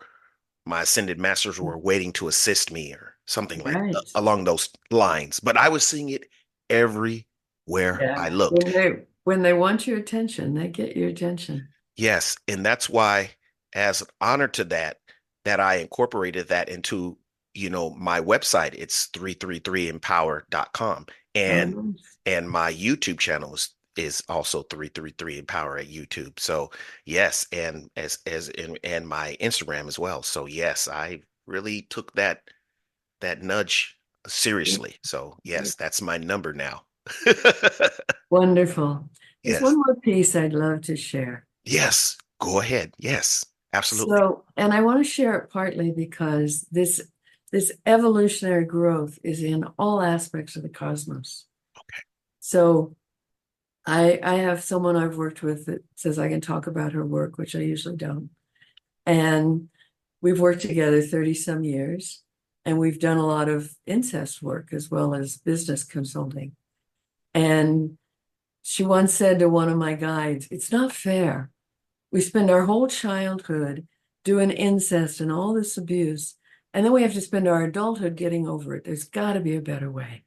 my 0.67 0.83
ascended 0.83 1.19
masters 1.19 1.59
were 1.61 1.79
waiting 1.79 2.13
to 2.13 2.29
assist 2.29 2.71
me 2.71 2.93
or 2.93 3.17
something 3.27 3.65
like 3.65 3.75
Right. 3.75 3.95
uh, 3.97 4.01
along 4.15 4.45
those 4.45 4.69
lines 4.91 5.41
but 5.41 5.57
i 5.57 5.69
was 5.69 5.85
seeing 5.87 6.11
it 6.11 6.25
everywhere 6.71 7.25
Yeah. 7.67 8.15
i 8.17 8.29
looked 8.29 8.63
When 8.65 8.73
they 8.73 8.93
when 9.25 9.43
they 9.43 9.53
want 9.53 9.87
your 9.87 9.99
attention, 9.99 10.55
they 10.55 10.69
get 10.69 10.97
your 10.97 11.09
attention. 11.11 11.69
Yes, 11.95 12.37
and 12.49 12.65
that's 12.65 12.89
why, 12.89 13.31
as 13.75 14.03
an 14.03 14.09
honor 14.21 14.49
to 14.49 14.65
that, 14.65 14.99
that 15.45 15.61
I 15.61 15.77
incorporated 15.77 16.49
that 16.49 16.69
into, 16.69 17.17
you 17.55 17.71
know, 17.71 17.91
my 17.91 18.21
website. 18.21 18.75
It's 18.75 19.09
333empower.com. 19.09 21.07
And 21.35 21.77
nice. 21.77 21.95
and 22.27 22.51
my 22.51 22.73
YouTube 22.73 23.19
channel 23.21 23.55
is, 23.55 23.71
is 23.97 24.23
also 24.29 24.63
333 24.65 25.39
Empower 25.39 25.79
at 25.79 25.87
YouTube. 25.89 26.39
So 26.41 26.71
yes, 27.05 27.47
and 27.53 27.89
as 27.97 28.19
as 28.27 28.49
and, 28.51 28.79
and 28.83 29.07
my 29.07 29.37
Instagram 29.41 29.87
as 29.87 29.97
well. 29.99 30.23
So 30.25 30.47
yes, 30.47 30.89
I 30.89 31.21
really 31.47 31.83
took 31.83 32.13
that 32.15 32.41
that 33.21 33.43
nudge 33.43 33.97
seriously. 34.27 34.97
So 35.05 35.37
yes, 35.45 35.77
that's 35.77 36.03
my 36.03 36.17
number 36.19 36.53
now. 36.53 36.83
Wonderful. 38.31 39.09
There's 39.45 39.55
Yes. 39.55 39.63
one 39.63 39.77
more 39.77 39.97
piece 40.03 40.37
I'd 40.37 40.53
love 40.53 40.83
to 40.83 40.97
share. 40.97 41.47
Yes. 41.65 42.17
Go 42.41 42.61
ahead. 42.61 42.93
Yes. 42.99 43.45
Absolutely. 43.73 44.17
So, 44.17 44.45
and 44.57 44.73
I 44.73 44.81
want 44.81 44.99
to 45.05 45.11
share 45.11 45.37
it 45.37 45.51
partly 45.51 45.93
because 45.93 46.67
this 46.71 47.01
this 47.53 47.73
evolutionary 47.85 48.65
growth 48.65 49.19
is 49.25 49.43
in 49.43 49.65
all 49.79 50.01
aspects 50.01 50.57
of 50.57 50.63
the 50.63 50.69
cosmos. 50.69 51.47
Okay. 51.77 52.03
So 52.41 52.97
I 53.87 54.19
I 54.23 54.35
have 54.37 54.63
someone 54.63 54.97
I've 54.97 55.17
worked 55.17 55.43
with 55.43 55.67
that 55.67 55.85
says 55.97 56.19
I 56.19 56.29
can 56.29 56.41
talk 56.41 56.67
about 56.67 56.93
her 56.93 57.05
work, 57.05 57.39
which 57.39 57.55
I 57.55 57.61
usually 57.61 57.97
don't. 57.97 58.31
And 59.07 59.69
we've 60.21 60.41
worked 60.41 60.63
together 60.63 61.01
30 61.01 61.35
some 61.35 61.65
years, 61.65 62.23
and 62.65 62.79
we've 62.79 63.01
done 63.01 63.17
a 63.17 63.27
lot 63.27 63.49
of 63.49 63.73
incest 63.87 64.43
work 64.43 64.73
as 64.73 64.91
well 64.91 65.15
as 65.15 65.39
business 65.39 65.85
consulting. 65.85 66.53
And 67.35 67.99
she 68.63 68.85
once 68.85 69.15
said 69.15 69.39
to 69.39 69.49
one 69.49 69.69
of 69.69 69.79
my 69.79 69.95
guides, 69.95 70.49
It's 70.51 70.71
not 70.73 70.93
fair. 70.93 71.51
We 72.13 72.21
spend 72.21 72.51
our 72.51 72.65
whole 72.65 72.89
childhood 72.89 73.87
doing 74.25 74.51
incest 74.51 75.21
and 75.21 75.31
all 75.31 75.55
this 75.55 75.77
abuse, 75.77 76.37
and 76.75 76.85
then 76.85 76.93
we 76.93 77.03
have 77.03 77.15
to 77.15 77.21
spend 77.21 77.49
our 77.49 77.65
adulthood 77.65 78.17
getting 78.17 78.49
over 78.49 78.75
it. 78.75 78.85
There's 78.85 79.05
got 79.05 79.35
to 79.35 79.41
be 79.41 79.57
a 79.57 79.61
better 79.61 79.91
way. 79.91 80.25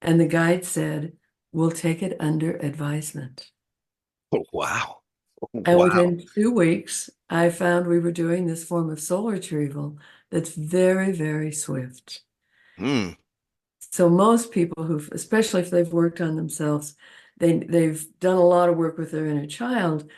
And 0.00 0.20
the 0.20 0.26
guide 0.26 0.64
said, 0.64 1.12
We'll 1.52 1.70
take 1.70 2.02
it 2.02 2.16
under 2.18 2.56
advisement. 2.56 3.50
Oh, 4.34 4.44
wow. 4.52 5.00
And 5.52 5.78
wow. 5.78 5.84
within 5.84 6.24
two 6.34 6.50
weeks, 6.50 7.10
I 7.28 7.50
found 7.50 7.86
we 7.86 7.98
were 7.98 8.12
doing 8.12 8.46
this 8.46 8.64
form 8.64 8.90
of 8.90 9.00
soul 9.00 9.30
retrieval 9.30 9.98
that's 10.30 10.54
very, 10.54 11.12
very 11.12 11.52
swift. 11.52 12.22
Mm. 12.78 13.16
So 13.80 14.08
most 14.08 14.50
people 14.50 14.84
who, 14.84 15.02
especially 15.12 15.60
if 15.60 15.70
they've 15.70 15.92
worked 15.92 16.20
on 16.20 16.36
themselves, 16.36 16.94
they 17.38 17.58
they've 17.58 18.04
done 18.20 18.36
a 18.36 18.46
lot 18.46 18.68
of 18.68 18.76
work 18.76 18.96
with 18.96 19.10
their 19.10 19.26
inner 19.26 19.46
child, 19.46 20.08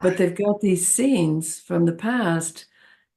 but 0.00 0.16
they've 0.16 0.36
got 0.36 0.60
these 0.60 0.86
scenes 0.86 1.58
from 1.58 1.84
the 1.84 1.92
past 1.92 2.66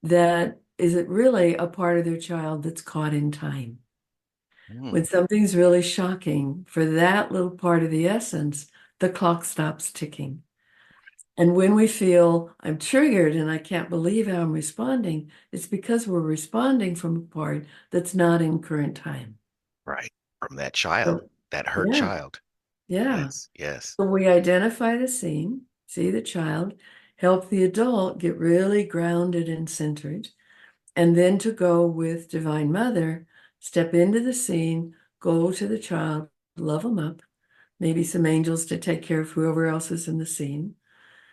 that 0.04 0.60
is 0.78 0.96
it 0.96 1.08
really 1.08 1.56
a 1.56 1.68
part 1.68 2.00
of 2.00 2.06
their 2.06 2.18
child 2.18 2.64
that's 2.64 2.82
caught 2.82 3.14
in 3.14 3.32
time. 3.32 3.80
Mm. 4.72 4.92
When 4.92 5.06
something's 5.06 5.56
really 5.56 5.82
shocking 5.82 6.66
for 6.68 6.86
that 6.86 7.32
little 7.32 7.52
part 7.52 7.84
of 7.84 7.92
the 7.92 8.08
essence, 8.08 8.68
the 9.00 9.10
clock 9.10 9.46
stops 9.46 9.92
ticking. 9.92 10.44
And 11.38 11.56
when 11.56 11.76
we 11.76 11.88
feel 11.88 12.52
I'm 12.60 12.78
triggered 12.78 13.36
and 13.36 13.50
I 13.50 13.58
can't 13.58 13.90
believe 13.90 14.28
how 14.28 14.42
I'm 14.42 14.52
responding, 14.52 15.32
it's 15.52 15.68
because 15.68 16.08
we're 16.08 16.20
responding 16.20 16.96
from 16.96 17.16
a 17.16 17.22
part 17.22 17.66
that's 17.90 18.14
not 18.14 18.42
in 18.42 18.60
current 18.60 18.96
time. 18.96 19.38
Right. 19.86 20.12
From 20.46 20.58
that 20.58 20.74
child, 20.74 21.22
so, 21.22 21.30
that 21.52 21.68
hurt 21.68 21.94
yeah. 21.94 22.00
child. 22.00 22.42
Yeah. 22.88 23.24
Yes. 23.24 23.50
Yes. 23.58 23.94
So 23.98 24.06
we 24.06 24.28
identify 24.28 24.98
the 24.98 25.08
scene, 25.08 25.62
see 25.92 26.12
the 26.12 26.22
child, 26.22 26.74
help 27.18 27.50
the 27.50 27.64
adult 27.64 28.20
get 28.20 28.38
really 28.38 28.84
grounded 28.86 29.50
and 29.50 29.70
centered, 29.70 30.30
and 30.96 31.16
then 31.18 31.38
to 31.40 31.52
go 31.52 31.86
with 31.88 32.30
Divine 32.30 32.72
Mother, 32.72 33.28
step 33.60 33.94
into 33.94 34.20
the 34.22 34.34
scene, 34.34 34.96
go 35.20 35.52
to 35.52 35.68
the 35.68 35.80
child, 35.80 36.30
love 36.58 36.84
them 36.84 37.00
up, 37.00 37.22
maybe 37.80 38.04
some 38.04 38.26
angels 38.26 38.66
to 38.68 38.78
take 38.78 39.04
care 39.04 39.22
of 39.22 39.32
whoever 39.32 39.68
else 39.68 39.92
is 39.92 40.08
in 40.08 40.18
the 40.18 40.26
scene 40.26 40.76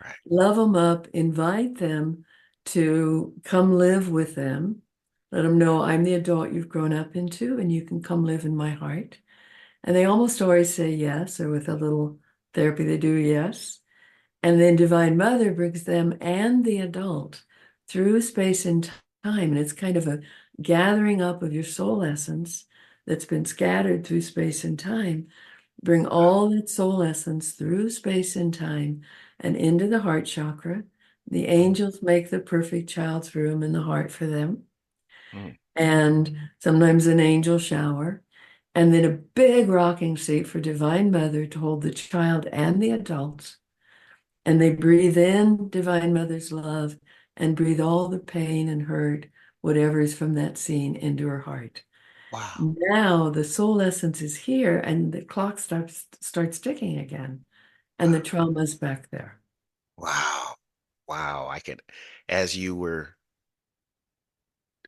Right. 0.05 0.15
Love 0.29 0.57
them 0.57 0.77
up, 0.77 1.09
invite 1.13 1.79
them 1.79 2.25
to 2.67 3.35
come 3.45 3.73
live 3.79 4.11
with 4.11 4.35
them. 4.35 4.83
Let 5.33 5.43
them 5.43 5.59
know 5.59 5.83
I'm 5.83 6.05
the 6.05 6.15
adult 6.15 6.53
you've 6.53 6.69
grown 6.69 6.93
up 6.93 7.17
into 7.17 7.59
and 7.59 7.71
you 7.73 7.83
can 7.83 8.03
come 8.03 8.25
live 8.25 8.45
in 8.45 8.57
my 8.57 8.71
heart. 8.71 9.19
And 9.85 9.97
they 9.97 10.05
almost 10.05 10.43
always 10.43 10.73
say 10.75 10.91
yes, 10.91 11.41
or 11.41 11.51
with 11.51 11.69
a 11.69 11.75
little 11.75 12.21
therapy, 12.55 12.85
they 12.85 12.99
do 12.99 13.15
yes. 13.15 13.81
And 14.43 14.61
then 14.61 14.77
Divine 14.77 15.17
Mother 15.17 15.53
brings 15.53 15.85
them 15.85 16.17
and 16.21 16.65
the 16.65 16.79
adult 16.79 17.43
through 17.89 18.21
space 18.23 18.65
and 18.65 18.85
time. 19.25 19.51
And 19.51 19.59
it's 19.59 19.73
kind 19.73 19.97
of 19.97 20.07
a 20.07 20.21
gathering 20.63 21.21
up 21.21 21.43
of 21.43 21.53
your 21.53 21.65
soul 21.65 22.03
essence 22.03 22.65
that's 23.07 23.25
been 23.25 23.45
scattered 23.45 24.07
through 24.07 24.21
space 24.21 24.65
and 24.65 24.79
time. 24.79 25.29
Bring 25.83 26.07
all 26.07 26.51
that 26.51 26.69
soul 26.69 27.03
essence 27.03 27.53
through 27.53 27.91
space 27.91 28.37
and 28.37 28.53
time 28.53 29.03
and 29.41 29.57
into 29.57 29.87
the 29.87 30.01
heart 30.01 30.27
chakra. 30.27 30.85
The 31.31 31.47
angels 31.47 32.03
make 32.03 32.31
the 32.31 32.41
perfect 32.41 32.89
child's 32.89 33.35
room 33.35 33.63
in 33.63 33.73
the 33.73 33.83
heart 33.83 34.11
for 34.11 34.27
them. 34.27 34.65
Mm. 35.33 35.57
And 35.77 36.37
sometimes 36.59 37.07
an 37.07 37.21
angel 37.21 37.59
shower. 37.59 38.23
And 38.75 38.95
then 38.95 39.05
a 39.05 39.11
big 39.11 39.69
rocking 39.69 40.17
seat 40.17 40.47
for 40.47 40.61
Divine 40.61 41.11
Mother 41.11 41.47
to 41.47 41.59
hold 41.59 41.83
the 41.83 41.91
child 41.91 42.47
and 42.53 42.81
the 42.83 42.91
adults. 42.91 43.59
And 44.49 44.63
they 44.63 44.71
breathe 44.71 45.19
in 45.19 45.69
Divine 45.69 46.15
Mother's 46.15 46.51
love 46.51 46.97
and 47.37 47.55
breathe 47.55 47.81
all 47.81 48.09
the 48.09 48.19
pain 48.19 48.71
and 48.71 48.81
hurt, 48.81 49.27
whatever 49.61 50.01
is 50.01 50.15
from 50.15 50.37
that 50.37 50.57
scene, 50.57 50.97
into 50.97 51.29
her 51.29 51.41
heart. 51.41 51.85
Wow. 52.33 52.75
Now 52.79 53.29
the 53.29 53.45
soul 53.45 53.83
essence 53.83 54.23
is 54.23 54.39
here 54.39 54.79
and 54.79 55.13
the 55.13 55.21
clock 55.21 55.59
starts 55.59 56.07
starts 56.23 56.59
ticking 56.61 56.99
again 56.99 57.45
and 57.99 58.15
the 58.15 58.21
trauma's 58.21 58.75
back 58.75 59.11
there. 59.11 59.39
Wow. 59.99 60.55
Wow. 61.07 61.49
I 61.51 61.61
could, 61.61 61.83
as 62.31 62.57
you 62.57 62.75
were 62.75 63.17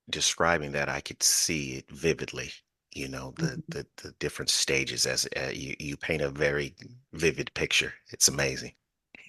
describing 0.08 0.72
that, 0.72 0.88
I 0.88 1.02
could 1.02 1.22
see 1.22 1.72
it 1.72 1.84
vividly. 1.90 2.50
You 2.94 3.08
know, 3.08 3.34
the 3.36 3.42
mm-hmm. 3.42 3.60
the, 3.68 3.86
the 4.02 4.12
different 4.20 4.48
stages 4.48 5.04
as 5.04 5.28
uh, 5.36 5.50
you 5.52 5.76
you 5.78 5.98
paint 5.98 6.22
a 6.22 6.30
very 6.30 6.74
vivid 7.12 7.52
picture. 7.52 7.92
It's 8.10 8.28
amazing. 8.28 8.72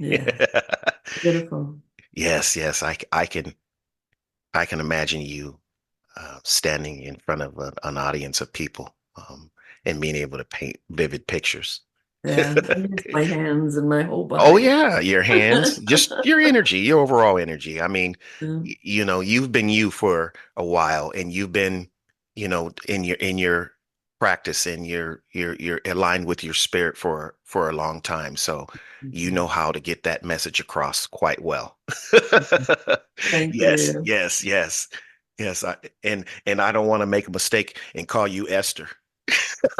Yeah. 0.02 0.32
Beautiful. 1.22 1.78
Yes, 2.14 2.56
yes. 2.56 2.84
I 2.84 2.98
I 3.12 3.26
can 3.26 3.54
I 4.54 4.66
can 4.66 4.80
imagine 4.80 5.22
you 5.22 5.58
uh, 6.18 6.40
standing 6.44 7.02
in 7.02 7.16
front 7.18 7.42
of 7.42 7.58
a, 7.58 7.72
an 7.84 7.98
audience 7.98 8.42
of 8.42 8.52
people 8.52 8.96
um, 9.16 9.50
and 9.86 10.02
being 10.02 10.16
able 10.16 10.38
to 10.38 10.44
paint 10.46 10.78
vivid 10.90 11.28
pictures. 11.28 11.82
Yeah, 12.24 12.54
my 13.12 13.24
hands 13.24 13.78
and 13.78 13.90
my 13.90 14.04
whole 14.04 14.26
oh, 14.26 14.28
body. 14.28 14.44
Oh 14.44 14.58
yeah, 14.58 15.00
your 15.00 15.24
hands, 15.24 15.78
just 15.80 16.14
your 16.24 16.40
energy, 16.40 16.80
your 16.80 17.00
overall 17.00 17.38
energy. 17.38 17.82
I 17.82 17.88
mean, 17.88 18.16
yeah. 18.40 18.60
y- 18.64 18.76
you 18.82 19.06
know, 19.06 19.22
you've 19.22 19.52
been 19.52 19.70
you 19.70 19.90
for 19.90 20.34
a 20.56 20.64
while, 20.64 21.12
and 21.16 21.32
you've 21.32 21.52
been, 21.52 21.88
you 22.36 22.48
know, 22.48 22.72
in 22.88 23.04
your 23.04 23.18
in 23.18 23.38
your 23.40 23.72
practice 24.22 24.68
and 24.68 24.86
you're 24.86 25.24
you're 25.32 25.56
you're 25.56 25.82
aligned 25.84 26.28
with 26.28 26.44
your 26.44 26.54
spirit 26.54 26.96
for 26.96 27.34
for 27.44 27.68
a 27.68 27.74
long 27.74 28.00
time 28.00 28.36
so 28.36 28.68
mm-hmm. 28.68 29.10
you 29.12 29.32
know 29.32 29.48
how 29.48 29.72
to 29.72 29.80
get 29.80 30.04
that 30.04 30.24
message 30.24 30.60
across 30.60 31.08
quite 31.08 31.42
well 31.42 31.76
Thank 31.90 33.56
yes 33.56 33.92
you. 33.92 34.04
yes 34.06 34.44
yes 34.44 34.90
yes 35.40 35.64
I, 35.64 35.76
and 36.04 36.26
and 36.46 36.62
i 36.62 36.72
don't 36.72 36.86
want 36.86 37.02
to 37.02 37.08
make 37.08 37.28
a 37.28 37.32
mistake 37.32 37.80
and 37.96 38.08
call 38.08 38.28
you 38.28 38.48
esther 38.48 38.90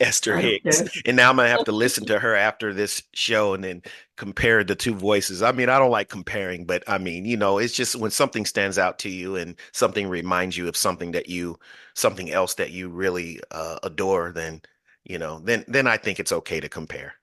Esther 0.00 0.36
Hicks. 0.36 0.82
And 1.06 1.16
now 1.16 1.30
I'm 1.30 1.36
gonna 1.36 1.48
have 1.48 1.64
to 1.64 1.72
listen 1.72 2.04
to 2.06 2.18
her 2.18 2.34
after 2.34 2.72
this 2.72 3.02
show 3.14 3.54
and 3.54 3.64
then 3.64 3.82
compare 4.16 4.62
the 4.64 4.74
two 4.74 4.94
voices. 4.94 5.42
I 5.42 5.52
mean, 5.52 5.68
I 5.68 5.78
don't 5.78 5.90
like 5.90 6.08
comparing, 6.08 6.64
but 6.64 6.82
I 6.86 6.98
mean, 6.98 7.24
you 7.24 7.36
know, 7.36 7.58
it's 7.58 7.74
just 7.74 7.96
when 7.96 8.10
something 8.10 8.46
stands 8.46 8.78
out 8.78 8.98
to 9.00 9.08
you 9.08 9.36
and 9.36 9.56
something 9.72 10.08
reminds 10.08 10.56
you 10.56 10.68
of 10.68 10.76
something 10.76 11.12
that 11.12 11.28
you 11.28 11.58
something 11.94 12.30
else 12.30 12.54
that 12.54 12.70
you 12.70 12.88
really 12.88 13.40
uh, 13.50 13.78
adore, 13.82 14.32
then 14.32 14.62
you 15.04 15.18
know, 15.18 15.40
then 15.40 15.64
then 15.68 15.86
I 15.86 15.96
think 15.96 16.20
it's 16.20 16.32
okay 16.32 16.60
to 16.60 16.68
compare. 16.68 17.14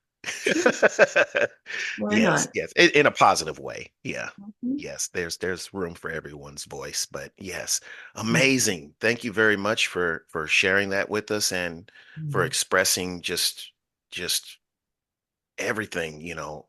Yes, 2.11 2.45
not? 2.45 2.51
yes, 2.53 2.71
in, 2.75 2.89
in, 2.91 3.05
a 3.05 3.11
positive 3.11 3.57
way. 3.57 3.91
Yeah, 4.03 4.29
mm-hmm. 4.39 4.75
yes. 4.77 5.09
There's 5.13 5.37
there's 5.37 5.73
room 5.73 5.95
for 5.95 6.11
everyone's 6.11 6.65
voice, 6.65 7.07
but 7.09 7.31
yes, 7.37 7.79
mm-hmm. 8.15 8.29
amazing. 8.29 8.93
Thank 8.99 9.23
you 9.23 9.31
very 9.31 9.57
much 9.57 9.87
for 9.87 10.25
for 10.29 10.45
sharing 10.47 10.89
that 10.89 11.09
with 11.09 11.31
us 11.31 11.51
and 11.51 11.91
mm-hmm. 12.19 12.29
for 12.31 12.43
expressing 12.43 13.21
just 13.21 13.71
just 14.11 14.57
everything 15.57 16.21
you 16.21 16.35
know 16.35 16.65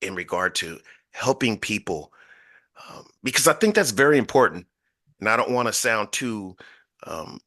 in 0.00 0.14
regard 0.14 0.54
to 0.54 0.78
helping 1.12 1.58
people 1.58 2.12
um, 2.88 3.06
because 3.22 3.48
I 3.48 3.52
think 3.52 3.74
that's 3.74 3.90
very 3.90 4.18
important. 4.18 4.66
And 5.20 5.28
I 5.28 5.36
don't 5.36 5.50
want 5.50 5.66
to 5.66 5.72
sound 5.72 6.12
too 6.12 6.56
um, 7.06 7.40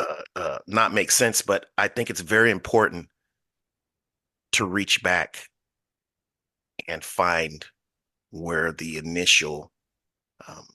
uh, 0.00 0.22
uh, 0.36 0.58
not 0.66 0.92
make 0.92 1.10
sense, 1.10 1.42
but 1.42 1.66
I 1.78 1.88
think 1.88 2.10
it's 2.10 2.20
very 2.20 2.50
important 2.50 3.08
to 4.52 4.66
reach 4.66 5.02
back 5.02 5.48
and 6.88 7.04
find 7.04 7.64
where 8.30 8.72
the 8.72 8.96
initial 8.96 9.70
um, 10.48 10.66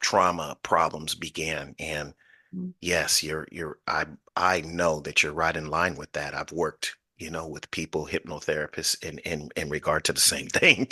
trauma 0.00 0.56
problems 0.62 1.14
began 1.14 1.74
and 1.78 2.10
mm-hmm. 2.54 2.68
yes 2.80 3.22
you're 3.22 3.48
you're 3.50 3.78
i 3.88 4.04
i 4.36 4.60
know 4.60 5.00
that 5.00 5.22
you're 5.22 5.32
right 5.32 5.56
in 5.56 5.66
line 5.66 5.96
with 5.96 6.12
that 6.12 6.34
i've 6.34 6.52
worked 6.52 6.96
you 7.18 7.30
know 7.30 7.48
with 7.48 7.70
people 7.70 8.06
hypnotherapists 8.06 9.02
in 9.02 9.18
in 9.20 9.48
in 9.56 9.70
regard 9.70 10.04
to 10.04 10.12
the 10.12 10.20
same 10.20 10.46
thing 10.50 10.86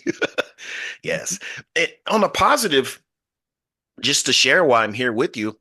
yes 1.02 1.38
mm-hmm. 1.76 2.14
on 2.14 2.24
a 2.24 2.28
positive 2.28 3.00
just 4.00 4.26
to 4.26 4.32
share 4.32 4.64
why 4.64 4.82
i'm 4.82 4.94
here 4.94 5.12
with 5.12 5.36
you 5.36 5.58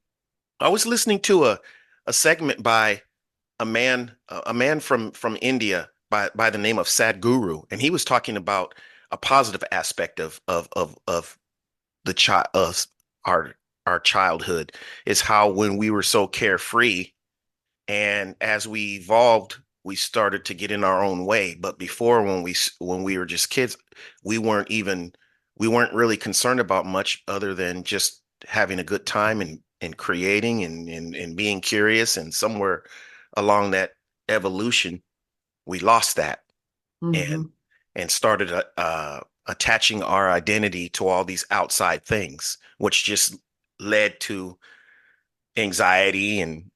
i 0.59 0.69
was 0.69 0.85
listening 0.85 1.19
to 1.19 1.45
a 1.45 1.59
a 2.07 2.13
segment 2.13 2.63
by 2.63 3.01
a 3.59 3.65
man 3.65 4.11
a 4.45 4.53
man 4.53 4.79
from 4.79 5.11
from 5.11 5.37
india 5.41 5.89
by 6.13 6.29
by 6.35 6.51
the 6.51 6.59
name 6.59 6.77
of 6.77 6.85
Sadhguru, 6.85 7.63
and 7.71 7.81
he 7.81 7.89
was 7.89 8.05
talking 8.05 8.37
about 8.37 8.75
a 9.09 9.17
positive 9.17 9.63
aspect 9.71 10.19
of 10.19 10.39
of 10.47 10.69
of 10.73 10.95
of 11.07 11.39
the 12.05 12.13
child 12.13 12.45
of 12.53 12.85
our 13.25 13.55
our 13.87 13.99
childhood 13.99 14.73
is 15.07 15.21
how 15.21 15.49
when 15.49 15.75
we 15.75 15.89
were 15.89 16.03
so 16.03 16.27
carefree 16.27 17.07
and 17.87 18.35
as 18.41 18.67
we 18.67 18.97
evolved 18.97 19.57
we 19.83 19.95
started 19.95 20.45
to 20.45 20.53
get 20.53 20.71
in 20.71 20.83
our 20.83 21.03
own 21.03 21.25
way. 21.25 21.55
But 21.55 21.79
before 21.79 22.21
when 22.21 22.43
we 22.43 22.55
when 22.77 23.01
we 23.01 23.17
were 23.17 23.25
just 23.25 23.49
kids 23.49 23.75
we 24.23 24.37
weren't 24.37 24.69
even 24.69 25.13
we 25.57 25.67
weren't 25.67 25.95
really 25.95 26.17
concerned 26.17 26.59
about 26.59 26.85
much 26.85 27.23
other 27.27 27.55
than 27.55 27.83
just 27.83 28.21
having 28.47 28.77
a 28.77 28.83
good 28.83 29.07
time 29.07 29.41
and 29.41 29.59
and 29.81 29.97
creating 29.97 30.63
and 30.63 30.87
and, 30.89 31.15
and 31.15 31.35
being 31.35 31.59
curious 31.59 32.17
and 32.17 32.31
somewhere 32.35 32.83
along 33.35 33.71
that 33.71 33.93
evolution, 34.29 35.01
we 35.65 35.79
lost 35.79 36.15
that 36.17 36.43
Mhm. 37.03 37.33
and 37.33 37.49
and 37.95 38.11
started 38.11 38.51
uh, 38.51 38.63
uh, 38.77 39.21
attaching 39.47 40.03
our 40.03 40.31
identity 40.31 40.89
to 40.89 41.07
all 41.07 41.25
these 41.25 41.45
outside 41.51 42.03
things, 42.05 42.57
which 42.79 43.03
just 43.03 43.35
led 43.79 44.19
to 44.21 44.57
anxiety 45.57 46.41
and 46.41 46.71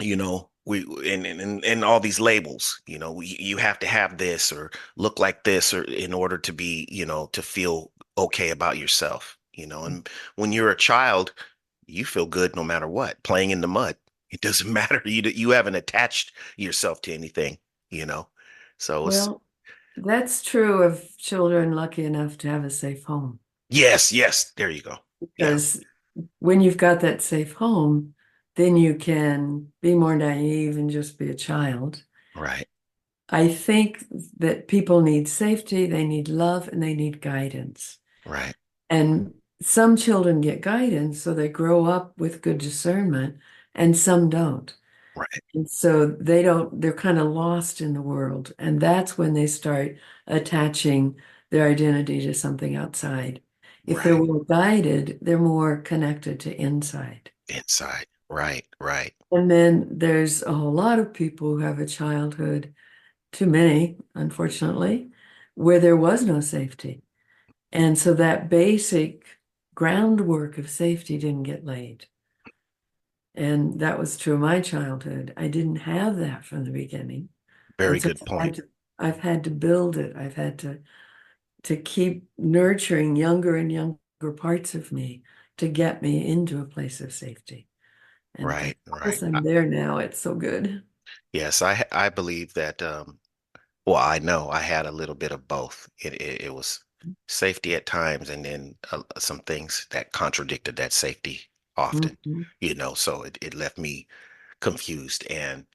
you 0.00 0.16
know 0.16 0.50
we 0.66 0.80
and 1.12 1.26
and, 1.26 1.64
and 1.64 1.84
all 1.84 2.00
these 2.00 2.20
labels 2.20 2.80
you 2.86 2.98
know 2.98 3.12
we, 3.12 3.36
you 3.40 3.56
have 3.56 3.78
to 3.78 3.86
have 3.86 4.18
this 4.18 4.52
or 4.52 4.70
look 4.96 5.18
like 5.18 5.44
this 5.44 5.72
or 5.74 5.84
in 5.84 6.12
order 6.12 6.38
to 6.38 6.52
be 6.52 6.86
you 6.90 7.06
know 7.06 7.28
to 7.32 7.42
feel 7.42 7.90
okay 8.18 8.50
about 8.50 8.78
yourself 8.78 9.38
you 9.54 9.66
know 9.66 9.84
and 9.84 10.08
when 10.36 10.52
you're 10.52 10.70
a 10.70 10.76
child 10.76 11.32
you 11.86 12.04
feel 12.04 12.26
good 12.26 12.56
no 12.56 12.64
matter 12.64 12.88
what 12.88 13.22
playing 13.22 13.50
in 13.50 13.60
the 13.62 13.68
mud 13.68 13.96
it 14.30 14.40
doesn't 14.40 14.72
matter 14.74 15.02
you 15.04 15.22
you 15.34 15.50
haven't 15.50 15.74
attached 15.76 16.32
yourself 16.56 17.00
to 17.02 17.12
anything 17.14 17.58
you 17.90 18.06
know 18.06 18.26
so 18.78 19.04
well 19.04 19.42
that's 19.98 20.42
true 20.42 20.82
of 20.82 21.02
children 21.16 21.72
lucky 21.72 22.04
enough 22.04 22.36
to 22.36 22.48
have 22.48 22.64
a 22.64 22.70
safe 22.70 23.04
home 23.04 23.38
yes 23.68 24.12
yes 24.12 24.52
there 24.56 24.70
you 24.70 24.82
go 24.82 24.98
because 25.20 25.76
yeah. 26.14 26.22
when 26.38 26.60
you've 26.60 26.76
got 26.76 27.00
that 27.00 27.22
safe 27.22 27.52
home 27.54 28.14
then 28.56 28.76
you 28.76 28.94
can 28.94 29.68
be 29.82 29.94
more 29.94 30.16
naive 30.16 30.76
and 30.76 30.90
just 30.90 31.18
be 31.18 31.30
a 31.30 31.34
child. 31.34 32.02
Right. 32.34 32.66
I 33.28 33.48
think 33.48 34.04
that 34.38 34.66
people 34.66 35.02
need 35.02 35.28
safety, 35.28 35.86
they 35.86 36.04
need 36.04 36.28
love, 36.28 36.68
and 36.68 36.82
they 36.82 36.94
need 36.94 37.20
guidance. 37.20 37.98
Right. 38.24 38.54
And 38.88 39.34
some 39.62 39.96
children 39.96 40.40
get 40.40 40.60
guidance, 40.60 41.20
so 41.20 41.34
they 41.34 41.48
grow 41.48 41.86
up 41.86 42.18
with 42.18 42.42
good 42.42 42.58
discernment, 42.58 43.36
and 43.74 43.96
some 43.96 44.30
don't. 44.30 44.74
Right. 45.16 45.42
And 45.54 45.68
so 45.68 46.06
they 46.06 46.42
don't, 46.42 46.80
they're 46.80 46.92
kind 46.92 47.18
of 47.18 47.28
lost 47.28 47.80
in 47.80 47.94
the 47.94 48.02
world. 48.02 48.52
And 48.58 48.80
that's 48.80 49.16
when 49.16 49.32
they 49.32 49.46
start 49.46 49.96
attaching 50.26 51.16
their 51.50 51.68
identity 51.68 52.20
to 52.20 52.34
something 52.34 52.76
outside. 52.76 53.40
If 53.86 53.98
right. 53.98 54.04
they're 54.04 54.22
well 54.22 54.40
guided, 54.40 55.18
they're 55.22 55.38
more 55.38 55.78
connected 55.78 56.40
to 56.40 56.60
inside. 56.60 57.30
Inside. 57.48 58.06
Right, 58.28 58.66
right. 58.80 59.14
And 59.30 59.50
then 59.50 59.88
there's 59.90 60.42
a 60.42 60.52
whole 60.52 60.72
lot 60.72 60.98
of 60.98 61.14
people 61.14 61.50
who 61.50 61.58
have 61.58 61.78
a 61.78 61.86
childhood, 61.86 62.74
too 63.32 63.46
many, 63.46 63.96
unfortunately, 64.14 65.10
where 65.54 65.80
there 65.80 65.96
was 65.96 66.24
no 66.24 66.40
safety. 66.40 67.02
And 67.72 67.96
so 67.96 68.14
that 68.14 68.48
basic 68.48 69.24
groundwork 69.74 70.58
of 70.58 70.68
safety 70.68 71.18
didn't 71.18 71.44
get 71.44 71.64
laid. 71.64 72.06
And 73.36 73.80
that 73.80 73.98
was 73.98 74.16
true 74.16 74.34
of 74.34 74.40
my 74.40 74.60
childhood. 74.60 75.34
I 75.36 75.48
didn't 75.48 75.76
have 75.76 76.16
that 76.16 76.44
from 76.44 76.64
the 76.64 76.70
beginning. 76.70 77.28
Very 77.78 78.00
so 78.00 78.08
good 78.08 78.18
I've 78.22 78.26
point. 78.26 78.42
Had 78.42 78.54
to, 78.54 78.68
I've 78.98 79.18
had 79.18 79.44
to 79.44 79.50
build 79.50 79.96
it. 79.96 80.16
I've 80.16 80.34
had 80.34 80.58
to 80.60 80.78
to 81.64 81.76
keep 81.76 82.24
nurturing 82.38 83.16
younger 83.16 83.56
and 83.56 83.72
younger 83.72 83.98
parts 84.36 84.74
of 84.74 84.92
me 84.92 85.22
to 85.58 85.68
get 85.68 86.00
me 86.00 86.26
into 86.26 86.60
a 86.60 86.64
place 86.64 87.00
of 87.00 87.12
safety. 87.12 87.66
And 88.36 88.46
right, 88.46 88.76
right. 88.86 89.22
I'm 89.22 89.42
there 89.42 89.66
now. 89.66 89.98
It's 89.98 90.18
so 90.18 90.34
good. 90.34 90.82
Yes, 91.32 91.62
I 91.62 91.84
I 91.92 92.08
believe 92.08 92.54
that. 92.54 92.80
Um, 92.82 93.18
well, 93.84 93.96
I 93.96 94.18
know 94.18 94.48
I 94.48 94.60
had 94.60 94.86
a 94.86 94.92
little 94.92 95.14
bit 95.14 95.32
of 95.32 95.46
both. 95.46 95.88
It 96.02 96.14
it, 96.14 96.42
it 96.42 96.54
was 96.54 96.82
safety 97.28 97.74
at 97.74 97.86
times, 97.86 98.30
and 98.30 98.44
then 98.44 98.74
uh, 98.92 99.02
some 99.18 99.40
things 99.40 99.86
that 99.90 100.12
contradicted 100.12 100.76
that 100.76 100.92
safety 100.92 101.42
often. 101.76 102.16
Mm-hmm. 102.26 102.42
You 102.60 102.74
know, 102.74 102.94
so 102.94 103.22
it 103.22 103.38
it 103.40 103.54
left 103.54 103.78
me 103.78 104.06
confused 104.60 105.26
and 105.30 105.66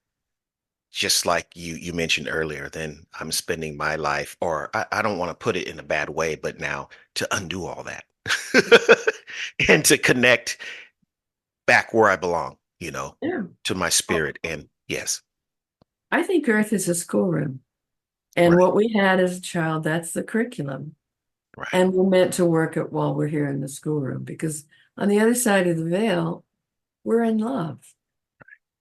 just 0.91 1.25
like 1.25 1.47
you 1.55 1.75
you 1.75 1.93
mentioned 1.93 2.27
earlier 2.29 2.67
then 2.67 3.05
i'm 3.19 3.31
spending 3.31 3.77
my 3.77 3.95
life 3.95 4.35
or 4.41 4.71
i, 4.73 4.83
I 4.91 5.01
don't 5.03 5.19
want 5.19 5.29
to 5.29 5.35
put 5.35 5.55
it 5.55 5.67
in 5.67 5.77
a 5.77 5.83
bad 5.83 6.09
way 6.09 6.33
but 6.33 6.59
now 6.59 6.89
to 7.13 7.27
undo 7.33 7.65
all 7.65 7.83
that 7.83 8.05
and 9.69 9.85
to 9.85 9.97
connect 9.99 10.57
back 11.65 11.93
where 11.93 12.09
I 12.09 12.15
belong, 12.15 12.57
you 12.79 12.91
know, 12.91 13.15
yeah. 13.21 13.43
to 13.65 13.75
my 13.75 13.89
spirit. 13.89 14.39
And 14.43 14.67
yes. 14.87 15.21
I 16.11 16.23
think 16.23 16.47
Earth 16.49 16.73
is 16.73 16.89
a 16.89 16.95
schoolroom. 16.95 17.61
And 18.35 18.55
right. 18.55 18.61
what 18.61 18.75
we 18.75 18.93
had 18.93 19.19
as 19.19 19.37
a 19.37 19.41
child, 19.41 19.83
that's 19.83 20.13
the 20.13 20.23
curriculum. 20.23 20.95
Right. 21.57 21.67
And 21.73 21.93
we're 21.93 22.09
meant 22.09 22.33
to 22.33 22.45
work 22.45 22.77
it 22.77 22.91
while 22.91 23.13
we're 23.13 23.27
here 23.27 23.47
in 23.47 23.59
the 23.59 23.67
schoolroom 23.67 24.23
because 24.23 24.65
on 24.97 25.07
the 25.07 25.19
other 25.19 25.35
side 25.35 25.67
of 25.67 25.77
the 25.77 25.85
veil, 25.85 26.43
we're 27.03 27.23
in 27.23 27.37
love. 27.37 27.79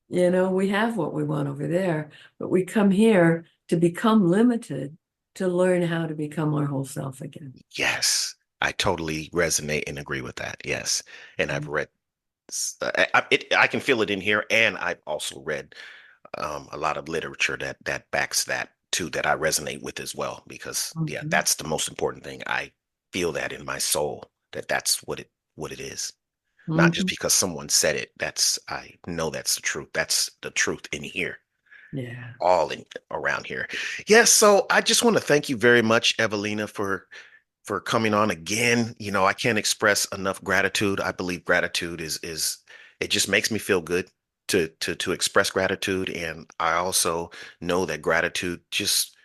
You 0.08 0.30
know, 0.30 0.50
we 0.50 0.68
have 0.68 0.96
what 0.96 1.14
we 1.14 1.22
want 1.22 1.48
over 1.48 1.66
there, 1.66 2.10
but 2.38 2.50
we 2.50 2.64
come 2.64 2.90
here 2.90 3.46
to 3.68 3.76
become 3.76 4.28
limited 4.28 4.96
to 5.36 5.46
learn 5.46 5.82
how 5.82 6.06
to 6.06 6.14
become 6.14 6.54
our 6.54 6.66
whole 6.66 6.84
self 6.84 7.20
again. 7.20 7.54
Yes. 7.76 8.34
I 8.60 8.72
totally 8.72 9.30
resonate 9.32 9.84
and 9.86 9.98
agree 9.98 10.20
with 10.20 10.36
that. 10.36 10.60
Yes. 10.64 11.02
And 11.38 11.50
I've 11.50 11.62
mm-hmm. 11.62 11.70
read 11.72 11.88
I, 12.82 13.24
it, 13.30 13.54
I 13.56 13.66
can 13.66 13.80
feel 13.80 14.02
it 14.02 14.10
in 14.10 14.20
here, 14.20 14.44
and 14.50 14.76
I've 14.78 15.00
also 15.06 15.40
read 15.40 15.74
um, 16.38 16.68
a 16.72 16.76
lot 16.76 16.96
of 16.96 17.08
literature 17.08 17.56
that 17.58 17.76
that 17.84 18.10
backs 18.10 18.44
that 18.44 18.70
too, 18.92 19.08
that 19.10 19.26
I 19.26 19.36
resonate 19.36 19.82
with 19.82 20.00
as 20.00 20.14
well. 20.14 20.42
Because 20.46 20.92
mm-hmm. 20.96 21.08
yeah, 21.08 21.22
that's 21.26 21.54
the 21.54 21.68
most 21.68 21.88
important 21.88 22.24
thing. 22.24 22.42
I 22.46 22.72
feel 23.12 23.32
that 23.32 23.52
in 23.52 23.64
my 23.64 23.78
soul 23.78 24.30
that 24.52 24.68
that's 24.68 24.98
what 25.04 25.20
it 25.20 25.30
what 25.60 25.72
it 25.72 25.80
is. 25.80 26.12
Mm-hmm. 26.68 26.76
Not 26.76 26.92
just 26.92 27.06
mm-hmm. 27.06 27.12
because 27.12 27.34
someone 27.34 27.68
said 27.68 27.96
it. 27.96 28.10
That's 28.18 28.58
I 28.68 28.94
know 29.06 29.30
that's 29.30 29.56
the 29.56 29.62
truth. 29.62 29.88
That's 29.92 30.30
the 30.42 30.50
truth 30.50 30.86
in 30.92 31.02
here. 31.02 31.38
Yeah. 31.92 32.32
All 32.40 32.70
in 32.70 32.84
around 33.10 33.46
here. 33.46 33.66
Yes. 33.70 34.08
Yeah, 34.08 34.24
so 34.24 34.66
I 34.70 34.80
just 34.80 35.02
want 35.02 35.16
to 35.16 35.22
thank 35.22 35.48
you 35.48 35.56
very 35.56 35.82
much, 35.82 36.16
Evalena, 36.18 36.68
for 36.68 37.06
for 37.64 37.80
coming 37.80 38.14
on 38.14 38.30
again. 38.30 38.94
You 38.98 39.10
know, 39.10 39.24
I 39.24 39.32
can't 39.32 39.58
express 39.58 40.04
enough 40.06 40.42
gratitude. 40.42 41.00
I 41.00 41.12
believe 41.12 41.44
gratitude 41.44 42.00
is 42.00 42.18
is 42.22 42.58
it 43.00 43.10
just 43.10 43.28
makes 43.28 43.50
me 43.50 43.58
feel 43.58 43.80
good 43.80 44.08
to 44.48 44.68
to 44.80 44.94
to 44.96 45.12
express 45.12 45.50
gratitude 45.50 46.10
and 46.10 46.50
I 46.58 46.74
also 46.74 47.30
know 47.60 47.86
that 47.86 48.02
gratitude 48.02 48.60
just 48.70 49.16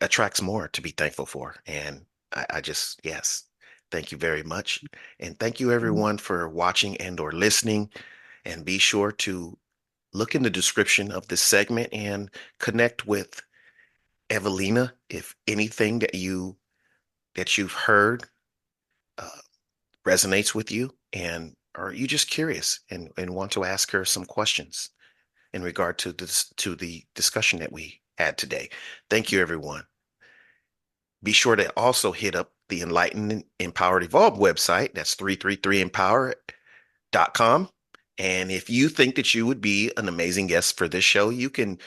attracts 0.00 0.40
more 0.40 0.68
to 0.68 0.80
be 0.80 0.90
thankful 0.90 1.26
for. 1.26 1.56
And 1.66 2.04
I, 2.34 2.46
I 2.50 2.60
just 2.60 3.00
yes, 3.04 3.44
thank 3.90 4.12
you 4.12 4.18
very 4.18 4.42
much. 4.42 4.82
And 5.20 5.38
thank 5.38 5.60
you 5.60 5.66
mm-hmm. 5.66 5.76
everyone 5.76 6.18
for 6.18 6.48
watching 6.48 6.96
and 6.98 7.18
or 7.20 7.32
listening. 7.32 7.90
And 8.44 8.64
be 8.64 8.78
sure 8.78 9.12
to 9.12 9.58
look 10.12 10.34
in 10.34 10.42
the 10.42 10.50
description 10.50 11.12
of 11.12 11.28
this 11.28 11.42
segment 11.42 11.90
and 11.92 12.30
connect 12.58 13.06
with 13.06 13.42
Evalena, 14.30 14.92
if 15.08 15.34
anything 15.46 16.00
that 16.00 16.14
you 16.14 16.56
that 17.34 17.56
you've 17.56 17.72
heard 17.72 18.24
uh, 19.16 19.28
resonates 20.06 20.54
with 20.54 20.70
you, 20.70 20.94
and 21.12 21.54
are 21.74 21.92
you 21.92 22.06
just 22.06 22.28
curious 22.28 22.80
and, 22.90 23.10
and 23.16 23.34
want 23.34 23.52
to 23.52 23.64
ask 23.64 23.90
her 23.92 24.04
some 24.04 24.24
questions 24.24 24.90
in 25.52 25.62
regard 25.62 25.98
to 25.98 26.12
this 26.12 26.50
to 26.56 26.74
the 26.74 27.04
discussion 27.14 27.60
that 27.60 27.72
we 27.72 28.00
had 28.18 28.36
today? 28.36 28.68
Thank 29.08 29.32
you, 29.32 29.40
everyone. 29.40 29.84
Be 31.22 31.32
sure 31.32 31.56
to 31.56 31.70
also 31.76 32.12
hit 32.12 32.34
up 32.34 32.52
the 32.68 32.82
Enlightened 32.82 33.44
Empowered 33.58 34.02
Evolved 34.02 34.38
website. 34.40 34.94
That's 34.94 35.14
333empower.com. 35.16 37.68
And 38.18 38.50
if 38.50 38.68
you 38.68 38.88
think 38.88 39.14
that 39.16 39.34
you 39.34 39.46
would 39.46 39.60
be 39.60 39.92
an 39.96 40.08
amazing 40.08 40.48
guest 40.48 40.76
for 40.76 40.88
this 40.88 41.04
show, 41.04 41.30
you 41.30 41.50
can 41.50 41.78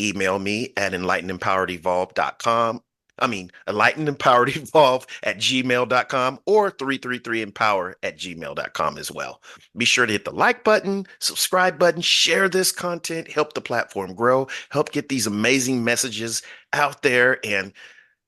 email 0.00 0.38
me 0.38 0.72
at 0.76 0.92
enlightenempoweredevolve.com. 0.92 2.82
I 3.18 3.26
mean, 3.26 3.50
enlightenempoweredevolve 3.66 5.06
at 5.22 5.38
gmail.com 5.38 6.38
or 6.44 6.70
333empower 6.70 7.94
at 8.02 8.18
gmail.com 8.18 8.98
as 8.98 9.10
well. 9.10 9.42
Be 9.76 9.84
sure 9.84 10.06
to 10.06 10.12
hit 10.12 10.24
the 10.24 10.32
like 10.32 10.64
button, 10.64 11.06
subscribe 11.20 11.78
button, 11.78 12.02
share 12.02 12.48
this 12.48 12.72
content, 12.72 13.30
help 13.30 13.54
the 13.54 13.60
platform 13.60 14.14
grow, 14.14 14.48
help 14.70 14.92
get 14.92 15.08
these 15.08 15.26
amazing 15.26 15.82
messages 15.82 16.42
out 16.72 17.02
there 17.02 17.38
and 17.44 17.72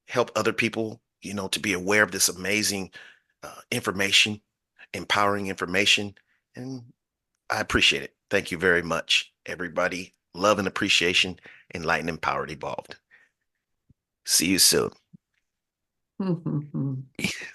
help 0.06 0.30
other 0.34 0.54
people, 0.54 1.02
you 1.22 1.34
know, 1.34 1.48
to 1.48 1.60
be 1.60 1.72
aware 1.72 2.02
of 2.02 2.12
this 2.12 2.28
amazing 2.28 2.90
uh, 3.42 3.60
information, 3.70 4.40
empowering 4.94 5.48
information. 5.48 6.14
And 6.56 6.82
I 7.50 7.60
appreciate 7.60 8.02
it. 8.02 8.14
Thank 8.30 8.50
you 8.50 8.58
very 8.58 8.82
much, 8.82 9.32
everybody. 9.46 10.14
Love 10.34 10.58
and 10.58 10.68
appreciation 10.68 11.38
enlightened, 11.74 12.08
empowered, 12.08 12.50
evolved. 12.50 12.96
See 14.24 14.46
you 14.46 14.58
soon. 14.58 14.90